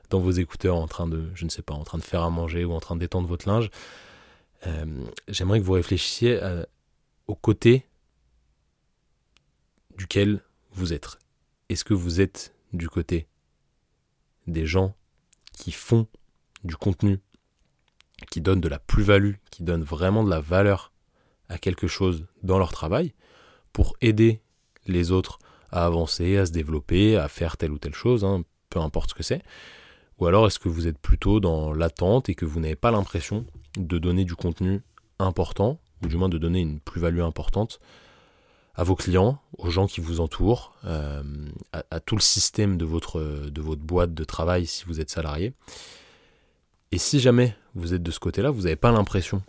dans 0.10 0.20
vos 0.20 0.32
écouteurs 0.32 0.78
en 0.78 0.88
train 0.88 1.06
de, 1.06 1.30
je 1.36 1.46
ne 1.46 1.52
sais 1.52 1.62
pas, 1.62 1.76
en 1.76 1.84
train 1.84 2.00
de 2.00 2.04
faire 2.04 2.24
à 2.24 2.32
manger 2.32 2.66
ou 2.66 2.74
en 2.74 2.80
train 2.80 2.96
détendre 2.96 3.28
votre 3.28 3.48
linge. 3.48 3.70
Euh, 4.66 5.06
j'aimerais 5.28 5.60
que 5.60 5.66
vous 5.66 5.74
réfléchissiez 5.74 6.42
au 7.28 7.36
côté 7.36 7.86
duquel 9.96 10.42
vous 10.72 10.94
êtes. 10.94 11.20
Est-ce 11.70 11.86
que 11.86 11.94
vous 11.94 12.22
êtes 12.22 12.56
du 12.74 12.90
côté 12.90 13.28
des 14.48 14.66
gens 14.66 14.96
qui 15.52 15.72
font 15.72 16.08
du 16.64 16.76
contenu, 16.76 17.20
qui 18.32 18.42
donnent 18.42 18.62
de 18.62 18.68
la 18.68 18.80
plus-value, 18.80 19.36
qui 19.52 19.62
donnent 19.62 19.84
vraiment 19.84 20.24
de 20.24 20.32
la 20.32 20.40
valeur 20.40 20.93
à 21.50 21.58
quelque 21.58 21.88
chose 21.88 22.26
dans 22.42 22.58
leur 22.58 22.72
travail 22.72 23.14
pour 23.72 23.96
aider 24.02 24.42
les 24.88 25.12
autres 25.12 25.40
à 25.72 25.86
avancer, 25.86 26.38
à 26.38 26.46
se 26.46 26.52
développer, 26.52 27.18
à 27.18 27.28
faire 27.28 27.58
telle 27.58 27.72
ou 27.72 27.80
telle 27.80 27.96
chose, 27.96 28.24
hein, 28.24 28.44
peu 28.70 28.80
importe 28.80 29.10
ce 29.10 29.16
que 29.16 29.24
c'est 29.24 29.42
Ou 30.20 30.28
alors 30.28 30.46
est-ce 30.48 30.60
que 30.60 30.70
vous 30.70 30.88
êtes 30.88 31.00
plutôt 31.00 31.40
dans 31.40 31.74
l'attente 31.74 32.30
et 32.30 32.36
que 32.36 32.46
vous 32.46 32.60
n'avez 32.60 32.76
pas 32.76 32.92
l'impression 32.92 33.46
de 33.78 33.98
donner 33.98 34.24
du 34.24 34.36
contenu 34.36 34.82
important, 35.18 35.80
ou 36.04 36.08
du 36.08 36.18
moins 36.18 36.30
de 36.30 36.38
donner 36.38 36.60
une 36.60 36.80
plus-value 36.80 37.22
importante 37.22 37.80
à 38.76 38.84
vos 38.84 38.96
clients, 38.96 39.40
aux 39.58 39.70
gens 39.70 39.88
qui 39.88 40.02
vous 40.02 40.20
entourent, 40.20 40.76
euh, 40.86 41.24
à, 41.72 42.00
tout 42.00 42.16
le 42.16 42.22
système 42.22 42.78
de 42.78 42.86
votre, 42.86 43.20
de 43.50 43.62
votre 43.62 43.82
boîte 43.82 44.14
de 44.14 44.24
travail 44.24 44.66
si 44.66 44.86
vous 44.86 45.00
êtes 45.00 45.10
salarié? 45.10 45.54
Et 46.92 46.98
si 47.00 47.20
jamais 47.20 47.56
vous 47.74 47.94
êtes 47.94 48.04
de 48.04 48.12
ce 48.12 48.20
côté-là, 48.20 48.52
vous 48.52 48.64
n'avez 48.64 48.76
pas 48.76 48.92
l'impression 48.92 49.42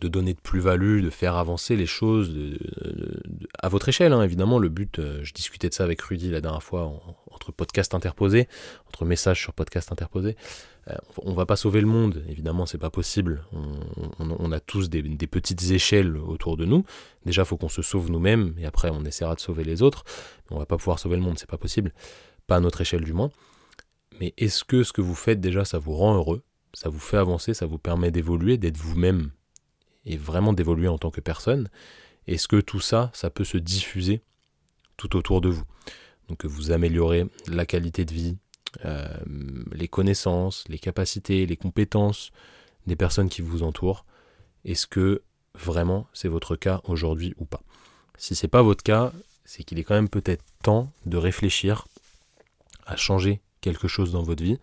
de 0.00 0.08
donner 0.08 0.34
de 0.34 0.40
plus-value, 0.40 1.02
de 1.02 1.10
faire 1.10 1.36
avancer 1.36 1.76
les 1.76 1.86
choses 1.86 2.34
à 3.58 3.68
votre 3.68 3.88
échelle. 3.88 4.12
Hein. 4.12 4.22
Évidemment, 4.22 4.58
le 4.58 4.68
but, 4.68 4.98
euh, 4.98 5.20
je 5.22 5.32
discutais 5.32 5.68
de 5.68 5.74
ça 5.74 5.84
avec 5.84 6.00
Rudy 6.02 6.30
la 6.30 6.40
dernière 6.40 6.62
fois, 6.62 6.92
entre 7.30 7.52
podcast 7.52 7.94
interposés, 7.94 8.48
entre 8.88 9.04
messages 9.04 9.40
sur 9.40 9.52
podcast 9.52 9.92
interposés. 9.92 10.36
Euh, 10.88 10.94
on 11.22 11.32
va 11.32 11.46
pas 11.46 11.56
sauver 11.56 11.80
le 11.80 11.86
monde, 11.86 12.22
évidemment, 12.28 12.66
c'est 12.66 12.78
pas 12.78 12.90
possible. 12.90 13.44
On, 14.18 14.52
a 14.52 14.60
tous 14.60 14.88
des, 14.88 15.02
petites 15.26 15.70
échelles 15.70 16.16
autour 16.16 16.56
de 16.56 16.64
nous. 16.64 16.84
Déjà, 17.24 17.42
il 17.42 17.46
faut 17.46 17.56
qu'on 17.56 17.68
se 17.68 17.82
sauve 17.82 18.10
nous-mêmes, 18.10 18.54
et 18.58 18.66
après, 18.66 18.90
on 18.90 19.04
essaiera 19.04 19.34
de 19.34 19.40
sauver 19.40 19.64
les 19.64 19.82
autres. 19.82 20.04
On 20.50 20.58
va 20.58 20.66
pas 20.66 20.76
pouvoir 20.76 20.98
sauver 20.98 21.16
le 21.16 21.22
monde, 21.22 21.38
c'est 21.38 21.50
pas 21.50 21.58
possible. 21.58 21.92
Pas 22.46 22.56
à 22.56 22.60
notre 22.60 22.80
échelle, 22.80 23.02
du 23.02 23.12
moins. 23.12 23.30
Mais 24.20 24.32
est-ce 24.36 24.64
que 24.64 24.82
ce 24.82 24.92
que 24.92 25.00
vous 25.00 25.14
faites 25.14 25.40
déjà, 25.40 25.64
ça 25.64 25.78
vous 25.78 25.94
rend 25.94 26.14
heureux? 26.14 26.42
Ça 26.72 26.88
vous 26.88 27.00
fait 27.00 27.16
avancer, 27.16 27.54
ça 27.54 27.66
vous 27.66 27.78
permet 27.78 28.10
d'évoluer, 28.10 28.56
d'être 28.56 28.76
vous-même? 28.76 29.30
Et 30.06 30.16
vraiment 30.16 30.52
d'évoluer 30.52 30.88
en 30.88 30.98
tant 30.98 31.10
que 31.10 31.20
personne, 31.20 31.68
est-ce 32.26 32.48
que 32.48 32.60
tout 32.60 32.80
ça, 32.80 33.10
ça 33.12 33.28
peut 33.28 33.44
se 33.44 33.58
diffuser 33.58 34.22
tout 34.96 35.16
autour 35.16 35.40
de 35.40 35.48
vous? 35.48 35.64
Donc 36.28 36.44
vous 36.44 36.70
améliorez 36.70 37.26
la 37.46 37.66
qualité 37.66 38.04
de 38.04 38.12
vie, 38.12 38.36
euh, 38.84 39.08
les 39.72 39.88
connaissances, 39.88 40.64
les 40.68 40.78
capacités, 40.78 41.46
les 41.46 41.56
compétences 41.56 42.30
des 42.86 42.96
personnes 42.96 43.28
qui 43.28 43.42
vous 43.42 43.62
entourent. 43.62 44.04
Est-ce 44.64 44.86
que 44.86 45.22
vraiment 45.54 46.06
c'est 46.12 46.28
votre 46.28 46.56
cas 46.56 46.80
aujourd'hui 46.84 47.34
ou 47.38 47.44
pas? 47.44 47.62
Si 48.16 48.34
c'est 48.34 48.48
pas 48.48 48.62
votre 48.62 48.82
cas, 48.82 49.12
c'est 49.44 49.62
qu'il 49.62 49.78
est 49.78 49.84
quand 49.84 49.94
même 49.94 50.08
peut-être 50.08 50.44
temps 50.62 50.90
de 51.04 51.16
réfléchir 51.16 51.86
à 52.86 52.96
changer 52.96 53.40
quelque 53.60 53.88
chose 53.88 54.12
dans 54.12 54.22
votre 54.22 54.42
vie 54.42 54.58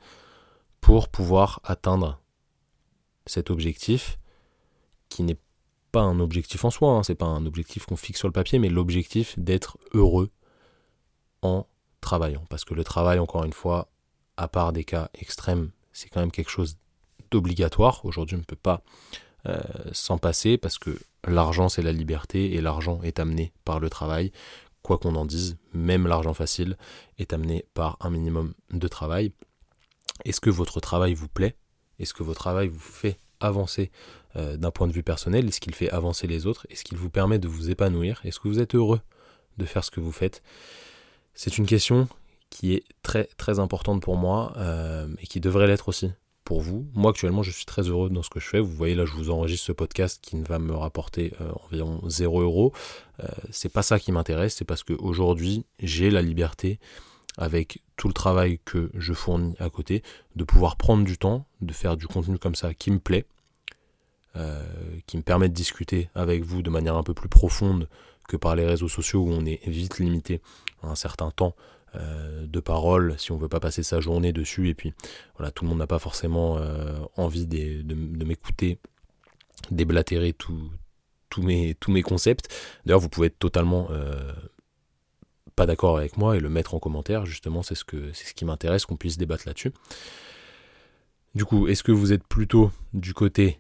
pour 0.82 1.08
pouvoir 1.08 1.62
atteindre 1.64 2.20
cet 3.26 3.50
objectif 3.50 4.18
qui 5.14 5.24
n'est 5.24 5.38
pas 5.92 6.02
un 6.02 6.20
objectif 6.20 6.66
en 6.66 6.72
soi, 6.72 6.90
hein, 6.90 7.04
c'est 7.04 7.14
pas 7.14 7.28
un 7.28 7.46
objectif 7.46 7.86
qu'on 7.86 7.96
fixe 7.96 8.20
sur 8.20 8.28
le 8.28 8.34
papier, 8.34 8.58
mais 8.58 8.70
l'objectif 8.70 9.38
d'être 9.38 9.78
heureux 9.94 10.32
en 11.44 11.68
travaillant. 12.02 12.44
Parce 12.50 12.66
que 12.66 12.74
le 12.74 12.84
travail, 12.84 13.20
encore 13.20 13.44
une 13.44 13.54
fois, 13.54 13.92
à 14.38 14.48
part 14.48 14.74
des 14.74 14.84
cas 14.84 15.10
extrêmes, 15.14 15.72
c'est 15.92 16.10
quand 16.10 16.20
même 16.20 16.32
quelque 16.32 16.50
chose 16.50 16.78
d'obligatoire. 17.30 18.04
Aujourd'hui, 18.06 18.36
on 18.36 18.40
ne 18.40 18.44
peut 18.44 18.56
pas 18.56 18.82
euh, 19.46 19.62
s'en 19.92 20.18
passer 20.18 20.58
parce 20.58 20.80
que 20.80 20.98
l'argent, 21.28 21.70
c'est 21.70 21.84
la 21.84 21.92
liberté 21.92 22.56
et 22.56 22.62
l'argent 22.62 23.00
est 23.04 23.20
amené 23.20 23.54
par 23.64 23.80
le 23.80 23.92
travail. 23.92 24.32
Quoi 24.82 24.98
qu'on 24.98 25.16
en 25.16 25.26
dise, 25.26 25.58
même 25.74 26.08
l'argent 26.08 26.34
facile 26.34 26.76
est 27.20 27.34
amené 27.34 27.66
par 27.76 27.98
un 28.02 28.10
minimum 28.10 28.56
de 28.72 28.88
travail. 28.88 29.32
Est-ce 30.26 30.42
que 30.42 30.50
votre 30.50 30.80
travail 30.80 31.14
vous 31.14 31.30
plaît? 31.30 31.56
Est-ce 32.00 32.16
que 32.16 32.24
votre 32.24 32.40
travail 32.40 32.68
vous 32.68 32.80
fait 32.80 33.20
avancer 33.44 33.92
euh, 34.36 34.58
d'un 34.58 34.72
point 34.72 34.88
de 34.88 34.94
vue 34.94 35.04
personnel 35.04 35.48
Est-ce 35.48 35.60
qu'il 35.60 35.76
fait 35.76 35.90
avancer 35.90 36.28
les 36.28 36.48
autres 36.48 36.66
Est-ce 36.70 36.84
qu'il 36.84 36.98
vous 36.98 37.10
permet 37.10 37.40
de 37.40 37.48
vous 37.48 37.70
épanouir 37.70 38.22
Est-ce 38.24 38.40
que 38.40 38.48
vous 38.48 38.60
êtes 38.60 38.76
heureux 38.76 39.02
de 39.58 39.66
faire 39.66 39.84
ce 39.84 39.92
que 39.92 40.00
vous 40.00 40.12
faites? 40.12 40.42
C'est 41.36 41.58
une 41.58 41.66
question 41.66 42.08
qui 42.50 42.74
est 42.74 42.84
très 43.02 43.26
très 43.38 43.60
importante 43.60 44.02
pour 44.02 44.16
moi 44.16 44.54
euh, 44.58 45.08
et 45.20 45.28
qui 45.28 45.40
devrait 45.40 45.68
l'être 45.68 45.90
aussi 45.90 46.12
pour 46.44 46.62
vous. 46.62 46.88
Moi 46.94 47.12
actuellement 47.12 47.42
je 47.42 47.52
suis 47.52 47.66
très 47.66 47.84
heureux 47.84 48.10
dans 48.10 48.22
ce 48.22 48.30
que 48.30 48.40
je 48.40 48.48
fais. 48.48 48.60
Vous 48.60 48.74
voyez 48.74 48.96
là 48.96 49.06
je 49.06 49.14
vous 49.14 49.30
enregistre 49.30 49.68
ce 49.68 49.72
podcast 49.72 50.20
qui 50.22 50.36
ne 50.36 50.46
va 50.46 50.60
me 50.60 50.74
rapporter 50.74 51.34
euh, 51.42 51.52
environ 51.66 52.02
0 52.08 52.42
euros. 52.42 52.74
c'est 53.52 53.72
pas 53.72 53.84
ça 53.84 54.00
qui 54.00 54.12
m'intéresse, 54.12 54.56
c'est 54.56 54.66
parce 54.66 54.84
qu'aujourd'hui 54.84 55.66
j'ai 55.80 56.10
la 56.10 56.22
liberté 56.22 56.80
avec 57.38 57.82
tout 57.98 58.08
le 58.08 58.14
travail 58.14 58.60
que 58.66 58.92
je 58.96 59.14
fournis 59.14 59.56
à 59.60 59.70
côté, 59.70 60.04
de 60.36 60.44
pouvoir 60.44 60.76
prendre 60.76 61.04
du 61.04 61.18
temps, 61.18 61.46
de 61.62 61.74
faire 61.74 61.98
du 61.98 62.08
contenu 62.08 62.38
comme 62.38 62.56
ça 62.56 62.74
qui 62.74 62.92
me 62.92 63.00
plaît, 63.00 63.26
euh, 64.36 64.64
qui 65.06 65.18
me 65.18 65.22
permet 65.22 65.48
de 65.48 65.54
discuter 65.54 66.10
avec 66.16 66.42
vous 66.42 66.64
de 66.64 66.72
manière 66.72 66.96
un 66.96 67.04
peu 67.04 67.14
plus 67.14 67.30
profonde 67.30 67.88
que 68.28 68.36
par 68.36 68.56
les 68.56 68.66
réseaux 68.66 68.88
sociaux 68.88 69.22
où 69.22 69.30
on 69.30 69.46
est 69.46 69.64
vite 69.70 70.00
limité 70.00 70.42
à 70.82 70.88
un 70.88 70.96
certain 70.96 71.30
temps 71.30 71.56
euh, 71.94 72.48
de 72.48 72.60
parole 72.60 73.14
si 73.20 73.32
on 73.32 73.38
veut 73.38 73.48
pas 73.48 73.60
passer 73.60 73.84
sa 73.84 74.00
journée 74.00 74.34
dessus. 74.34 74.70
Et 74.70 74.74
puis 74.74 74.92
voilà 75.38 75.52
tout 75.52 75.66
le 75.66 75.70
monde 75.70 75.78
n'a 75.78 75.86
pas 75.86 76.00
forcément 76.00 76.58
euh, 76.58 76.98
envie 77.16 77.46
de, 77.46 77.84
de 77.84 78.26
m'écouter 78.26 78.80
déblatérer 79.70 80.34
tous 80.34 80.72
mes, 81.38 81.76
tous 81.76 81.92
mes 81.92 82.02
concepts. 82.02 82.52
D'ailleurs 82.88 83.02
vous 83.02 83.10
pouvez 83.10 83.28
être 83.28 83.38
totalement 83.38 83.90
pas 85.56 85.68
d'accord 85.68 85.96
avec 85.96 86.18
moi 86.18 86.36
et 86.36 86.40
le 86.40 86.50
mettre 86.50 86.74
en 86.74 86.80
commentaire. 86.80 87.28
Justement 87.28 87.62
c'est 87.62 87.76
ce 87.76 87.86
que 87.86 88.12
c'est 88.14 88.26
ce 88.26 88.34
qui 88.34 88.46
m'intéresse 88.46 88.88
qu'on 88.88 88.98
puisse 88.98 89.20
débattre 89.20 89.44
là-dessus. 89.46 89.74
Du 91.36 91.46
coup 91.46 91.68
est-ce 91.68 91.84
que 91.84 91.92
vous 91.92 92.14
êtes 92.14 92.24
plutôt 92.24 92.72
du 92.94 93.14
côté 93.14 93.60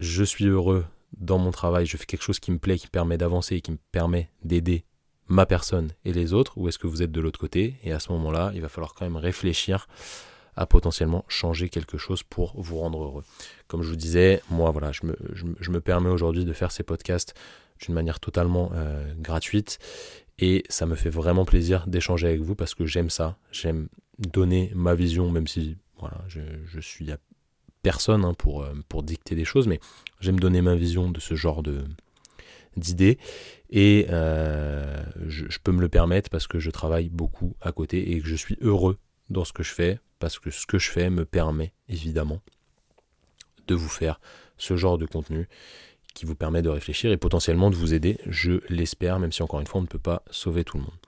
je 0.00 0.24
suis 0.24 0.46
heureux 0.46 0.84
dans 1.16 1.38
mon 1.38 1.50
travail, 1.50 1.86
je 1.86 1.96
fais 1.96 2.06
quelque 2.06 2.22
chose 2.22 2.40
qui 2.40 2.50
me 2.50 2.58
plaît, 2.58 2.78
qui 2.78 2.88
permet 2.88 3.18
d'avancer 3.18 3.56
et 3.56 3.60
qui 3.60 3.72
me 3.72 3.78
permet 3.92 4.30
d'aider 4.44 4.84
ma 5.26 5.46
personne 5.46 5.90
et 6.04 6.12
les 6.12 6.32
autres, 6.32 6.56
ou 6.58 6.68
est-ce 6.68 6.78
que 6.78 6.86
vous 6.86 7.02
êtes 7.02 7.12
de 7.12 7.20
l'autre 7.20 7.38
côté 7.38 7.76
Et 7.82 7.92
à 7.92 8.00
ce 8.00 8.12
moment-là, 8.12 8.50
il 8.54 8.62
va 8.62 8.68
falloir 8.68 8.94
quand 8.94 9.04
même 9.04 9.16
réfléchir 9.16 9.86
à 10.56 10.66
potentiellement 10.66 11.24
changer 11.28 11.68
quelque 11.68 11.98
chose 11.98 12.22
pour 12.22 12.60
vous 12.60 12.78
rendre 12.78 13.02
heureux. 13.02 13.24
Comme 13.68 13.82
je 13.82 13.90
vous 13.90 13.96
disais, 13.96 14.42
moi 14.50 14.70
voilà, 14.70 14.90
je 14.90 15.06
me, 15.06 15.14
me 15.70 15.80
permets 15.80 16.10
aujourd'hui 16.10 16.44
de 16.44 16.52
faire 16.52 16.72
ces 16.72 16.82
podcasts 16.82 17.34
d'une 17.80 17.94
manière 17.94 18.18
totalement 18.18 18.70
euh, 18.74 19.12
gratuite 19.18 19.78
et 20.38 20.64
ça 20.68 20.86
me 20.86 20.96
fait 20.96 21.10
vraiment 21.10 21.44
plaisir 21.44 21.86
d'échanger 21.86 22.26
avec 22.26 22.40
vous 22.40 22.56
parce 22.56 22.74
que 22.74 22.86
j'aime 22.86 23.10
ça, 23.10 23.36
j'aime 23.52 23.88
donner 24.18 24.72
ma 24.74 24.94
vision, 24.96 25.30
même 25.30 25.46
si 25.46 25.76
voilà, 25.98 26.24
je, 26.26 26.40
je 26.66 26.80
suis 26.80 27.04
personne 27.82 28.24
hein, 28.24 28.34
pour, 28.34 28.62
euh, 28.62 28.74
pour 28.88 29.02
dicter 29.02 29.34
des 29.34 29.44
choses, 29.44 29.66
mais 29.66 29.80
j'aime 30.20 30.40
donner 30.40 30.62
ma 30.62 30.74
vision 30.74 31.10
de 31.10 31.20
ce 31.20 31.34
genre 31.34 31.62
de 31.62 31.84
d'idées 32.76 33.18
et 33.70 34.06
euh, 34.10 35.02
je, 35.26 35.58
peux 35.62 35.72
me 35.72 35.80
le 35.80 35.88
permettre 35.88 36.30
parce 36.30 36.46
que 36.46 36.58
je 36.58 36.70
travaille 36.70 37.08
beaucoup 37.08 37.54
à 37.60 37.72
côté 37.72 38.12
et 38.12 38.20
que 38.20 38.26
je 38.26 38.36
suis 38.36 38.56
heureux 38.60 38.98
dans 39.30 39.44
ce 39.44 39.52
que 39.52 39.62
je 39.62 39.72
fais 39.72 39.98
parce 40.18 40.38
que 40.38 40.50
ce 40.50 40.66
que 40.66 40.78
je 40.78 40.90
fais 40.90 41.10
me 41.10 41.24
permet 41.24 41.72
évidemment 41.88 42.40
de 43.66 43.74
vous 43.74 43.88
faire 43.88 44.20
ce 44.56 44.76
genre 44.76 44.96
de 44.96 45.06
contenu 45.06 45.48
qui 46.14 46.24
vous 46.24 46.34
permet 46.34 46.62
de 46.62 46.70
réfléchir 46.70 47.12
et 47.12 47.16
potentiellement 47.16 47.70
de 47.70 47.76
vous 47.76 47.94
aider, 47.94 48.18
je 48.26 48.60
l'espère, 48.68 49.18
même 49.20 49.30
si 49.30 49.42
encore 49.42 49.60
une 49.60 49.66
fois 49.66 49.80
on 49.80 49.82
ne 49.82 49.88
peut 49.88 49.98
pas 49.98 50.22
sauver 50.30 50.64
tout 50.64 50.78
le 50.78 50.84
monde. 50.84 50.98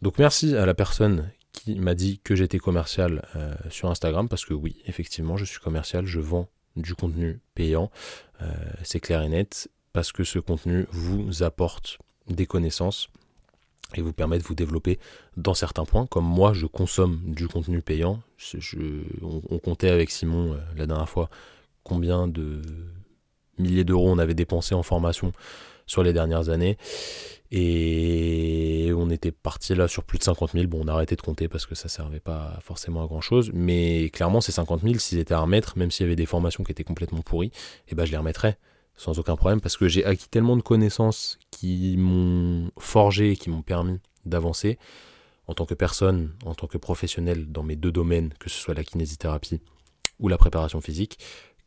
Donc 0.00 0.18
merci 0.18 0.56
à 0.56 0.64
la 0.64 0.74
personne 0.74 1.30
qui 1.52 1.76
m'a 1.76 1.94
dit 1.94 2.20
que 2.24 2.34
j'étais 2.34 2.58
commercial 2.58 3.28
euh, 3.36 3.54
sur 3.70 3.90
Instagram, 3.90 4.28
parce 4.28 4.44
que 4.44 4.54
oui, 4.54 4.82
effectivement, 4.86 5.36
je 5.36 5.44
suis 5.44 5.60
commercial, 5.60 6.06
je 6.06 6.20
vends 6.20 6.48
du 6.76 6.94
contenu 6.94 7.40
payant, 7.54 7.90
euh, 8.40 8.46
c'est 8.82 9.00
clair 9.00 9.22
et 9.22 9.28
net, 9.28 9.68
parce 9.92 10.12
que 10.12 10.24
ce 10.24 10.38
contenu 10.38 10.86
vous 10.90 11.42
apporte 11.42 11.98
des 12.28 12.46
connaissances 12.46 13.08
et 13.94 14.00
vous 14.00 14.12
permet 14.12 14.38
de 14.38 14.42
vous 14.42 14.54
développer 14.54 14.98
dans 15.36 15.54
certains 15.54 15.84
points. 15.84 16.06
Comme 16.06 16.24
moi, 16.24 16.54
je 16.54 16.66
consomme 16.66 17.20
du 17.26 17.46
contenu 17.46 17.82
payant. 17.82 18.22
on, 19.20 19.58
comptait 19.58 19.90
avec 19.90 20.10
Simon 20.10 20.54
euh, 20.54 20.58
la 20.76 20.86
dernière 20.86 21.08
fois 21.08 21.28
combien 21.84 22.26
de 22.28 22.62
milliers 23.58 23.84
d'euros 23.84 24.10
on 24.10 24.18
avait 24.18 24.34
dépensé 24.34 24.74
en 24.74 24.82
formation 24.82 25.32
sur 25.92 26.02
les 26.02 26.14
dernières 26.14 26.48
années. 26.48 26.78
Et 27.50 28.90
on 28.96 29.10
était 29.10 29.30
parti 29.30 29.74
là 29.74 29.86
sur 29.86 30.04
plus 30.04 30.18
de 30.18 30.24
50 30.24 30.52
000. 30.52 30.66
Bon, 30.68 30.80
on 30.82 30.88
a 30.88 30.92
arrêté 30.92 31.16
de 31.16 31.20
compter 31.20 31.48
parce 31.48 31.66
que 31.66 31.74
ça 31.74 31.88
servait 31.88 32.18
pas 32.18 32.58
forcément 32.62 33.04
à 33.04 33.06
grand 33.06 33.20
chose. 33.20 33.50
Mais 33.52 34.08
clairement, 34.08 34.40
ces 34.40 34.52
50 34.52 34.80
000, 34.82 34.94
s'ils 34.94 35.18
étaient 35.18 35.34
à 35.34 35.40
remettre, 35.40 35.76
même 35.76 35.90
s'il 35.90 36.04
y 36.04 36.06
avait 36.06 36.16
des 36.16 36.24
formations 36.24 36.64
qui 36.64 36.72
étaient 36.72 36.82
complètement 36.82 37.20
pourries, 37.20 37.48
et 37.48 37.90
eh 37.92 37.94
ben, 37.94 38.06
je 38.06 38.10
les 38.10 38.16
remettrais 38.16 38.58
sans 38.96 39.18
aucun 39.18 39.36
problème 39.36 39.60
parce 39.60 39.76
que 39.76 39.88
j'ai 39.88 40.04
acquis 40.04 40.28
tellement 40.28 40.56
de 40.56 40.62
connaissances 40.62 41.38
qui 41.50 41.96
m'ont 41.98 42.70
forgé 42.78 43.36
qui 43.36 43.48
m'ont 43.48 43.62
permis 43.62 43.98
d'avancer 44.26 44.78
en 45.46 45.54
tant 45.54 45.66
que 45.66 45.74
personne, 45.74 46.32
en 46.44 46.54
tant 46.54 46.66
que 46.66 46.78
professionnel 46.78 47.50
dans 47.50 47.62
mes 47.62 47.76
deux 47.76 47.90
domaines, 47.90 48.32
que 48.38 48.48
ce 48.48 48.58
soit 48.58 48.74
la 48.74 48.84
kinésithérapie 48.84 49.60
ou 50.20 50.28
la 50.28 50.38
préparation 50.38 50.80
physique, 50.80 51.18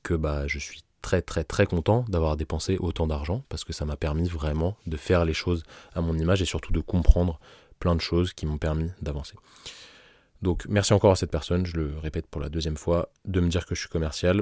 que 0.02 0.14
bah, 0.14 0.48
je 0.48 0.60
suis 0.60 0.84
très 1.06 1.22
très 1.22 1.44
très 1.44 1.68
content 1.68 2.04
d'avoir 2.10 2.36
dépensé 2.36 2.78
autant 2.80 3.06
d'argent 3.06 3.44
parce 3.48 3.64
que 3.64 3.74
ça 3.74 3.86
m'a 3.86 3.96
permis 3.96 4.28
vraiment 4.28 4.76
de 4.88 4.98
faire 4.98 5.24
les 5.24 5.36
choses 5.36 5.62
à 5.94 6.02
mon 6.02 6.18
image 6.18 6.42
et 6.42 6.46
surtout 6.46 6.74
de 6.74 6.80
comprendre 6.80 7.40
plein 7.78 7.94
de 7.94 8.02
choses 8.02 8.34
qui 8.34 8.48
m'ont 8.48 8.58
permis 8.58 8.90
d'avancer. 9.04 9.36
Donc 10.42 10.66
merci 10.68 10.94
encore 10.94 11.12
à 11.12 11.16
cette 11.16 11.30
personne, 11.30 11.64
je 11.64 11.78
le 11.78 11.96
répète 12.00 12.26
pour 12.26 12.42
la 12.42 12.50
deuxième 12.50 12.76
fois, 12.76 13.10
de 13.26 13.40
me 13.40 13.50
dire 13.50 13.68
que 13.68 13.76
je 13.76 13.82
suis 13.82 13.90
commercial. 13.90 14.42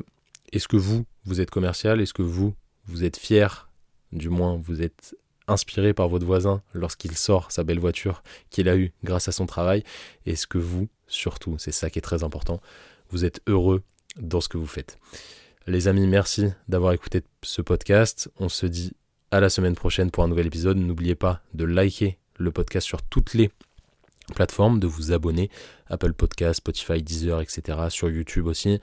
Est-ce 0.53 0.69
que 0.69 0.77
vous, 0.77 1.05
vous 1.25 1.41
êtes 1.41 1.51
commercial? 1.51 1.99
Est-ce 1.99 2.13
que 2.13 2.21
vous, 2.21 2.53
vous 2.85 3.03
êtes 3.03 3.17
fier, 3.17 3.69
du 4.13 4.29
moins 4.29 4.55
vous 4.55 4.81
êtes 4.81 5.17
inspiré 5.49 5.93
par 5.93 6.07
votre 6.07 6.25
voisin 6.25 6.61
lorsqu'il 6.73 7.17
sort 7.17 7.51
sa 7.51 7.65
belle 7.65 7.79
voiture 7.79 8.23
qu'il 8.51 8.69
a 8.69 8.77
eue 8.77 8.93
grâce 9.03 9.27
à 9.27 9.33
son 9.33 9.47
travail? 9.47 9.83
Est-ce 10.25 10.47
que 10.47 10.59
vous, 10.59 10.87
surtout, 11.07 11.57
c'est 11.57 11.73
ça 11.73 11.89
qui 11.89 11.99
est 11.99 12.01
très 12.01 12.23
important, 12.23 12.61
vous 13.09 13.25
êtes 13.25 13.41
heureux 13.47 13.83
dans 14.15 14.39
ce 14.39 14.47
que 14.47 14.57
vous 14.57 14.65
faites? 14.65 14.97
Les 15.65 15.87
amis, 15.87 16.07
merci 16.07 16.47
d'avoir 16.67 16.91
écouté 16.91 17.21
ce 17.41 17.61
podcast. 17.61 18.29
On 18.37 18.49
se 18.49 18.65
dit 18.65 18.91
à 19.31 19.39
la 19.39 19.47
semaine 19.49 19.75
prochaine 19.75 20.11
pour 20.11 20.25
un 20.25 20.27
nouvel 20.27 20.47
épisode. 20.47 20.75
N'oubliez 20.77 21.15
pas 21.15 21.41
de 21.53 21.63
liker 21.63 22.17
le 22.37 22.51
podcast 22.51 22.85
sur 22.85 23.01
toutes 23.01 23.33
les 23.33 23.49
plateformes, 24.35 24.81
de 24.81 24.87
vous 24.87 25.13
abonner, 25.13 25.49
Apple 25.87 26.11
Podcast, 26.11 26.57
Spotify, 26.57 27.01
Deezer, 27.01 27.39
etc. 27.39 27.77
Sur 27.89 28.09
YouTube 28.09 28.47
aussi. 28.47 28.81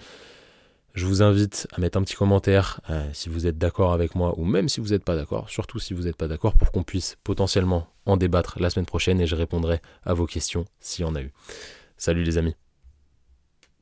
Je 0.95 1.05
vous 1.05 1.23
invite 1.23 1.69
à 1.73 1.83
mettre 1.83 1.99
un 1.99 2.03
petit 2.03 2.17
commentaire 2.17 2.81
euh, 2.89 3.07
si 3.13 3.29
vous 3.29 3.47
êtes 3.47 3.59
d'accord 3.59 3.93
avec 3.93 4.15
moi 4.15 4.33
ou 4.39 4.45
même 4.47 4.71
si 4.71 4.81
vous 4.81 4.89
n'êtes 4.89 5.05
pas 5.05 5.17
d'accord, 5.17 5.51
surtout 5.51 5.79
si 5.79 5.93
vous 5.93 6.05
n'êtes 6.05 6.17
pas 6.17 6.29
d'accord 6.29 6.55
pour 6.55 6.73
qu'on 6.73 6.83
puisse 6.83 7.17
potentiellement 7.23 7.89
en 8.07 8.17
débattre 8.17 8.59
la 8.59 8.71
semaine 8.71 8.87
prochaine 8.87 9.21
et 9.21 9.27
je 9.27 9.37
répondrai 9.37 9.83
à 10.03 10.15
vos 10.15 10.27
questions 10.27 10.65
s'il 10.81 11.05
y 11.05 11.09
en 11.09 11.15
a 11.15 11.21
eu. 11.21 11.31
Salut 11.99 12.25
les 12.25 12.39
amis 12.39 12.57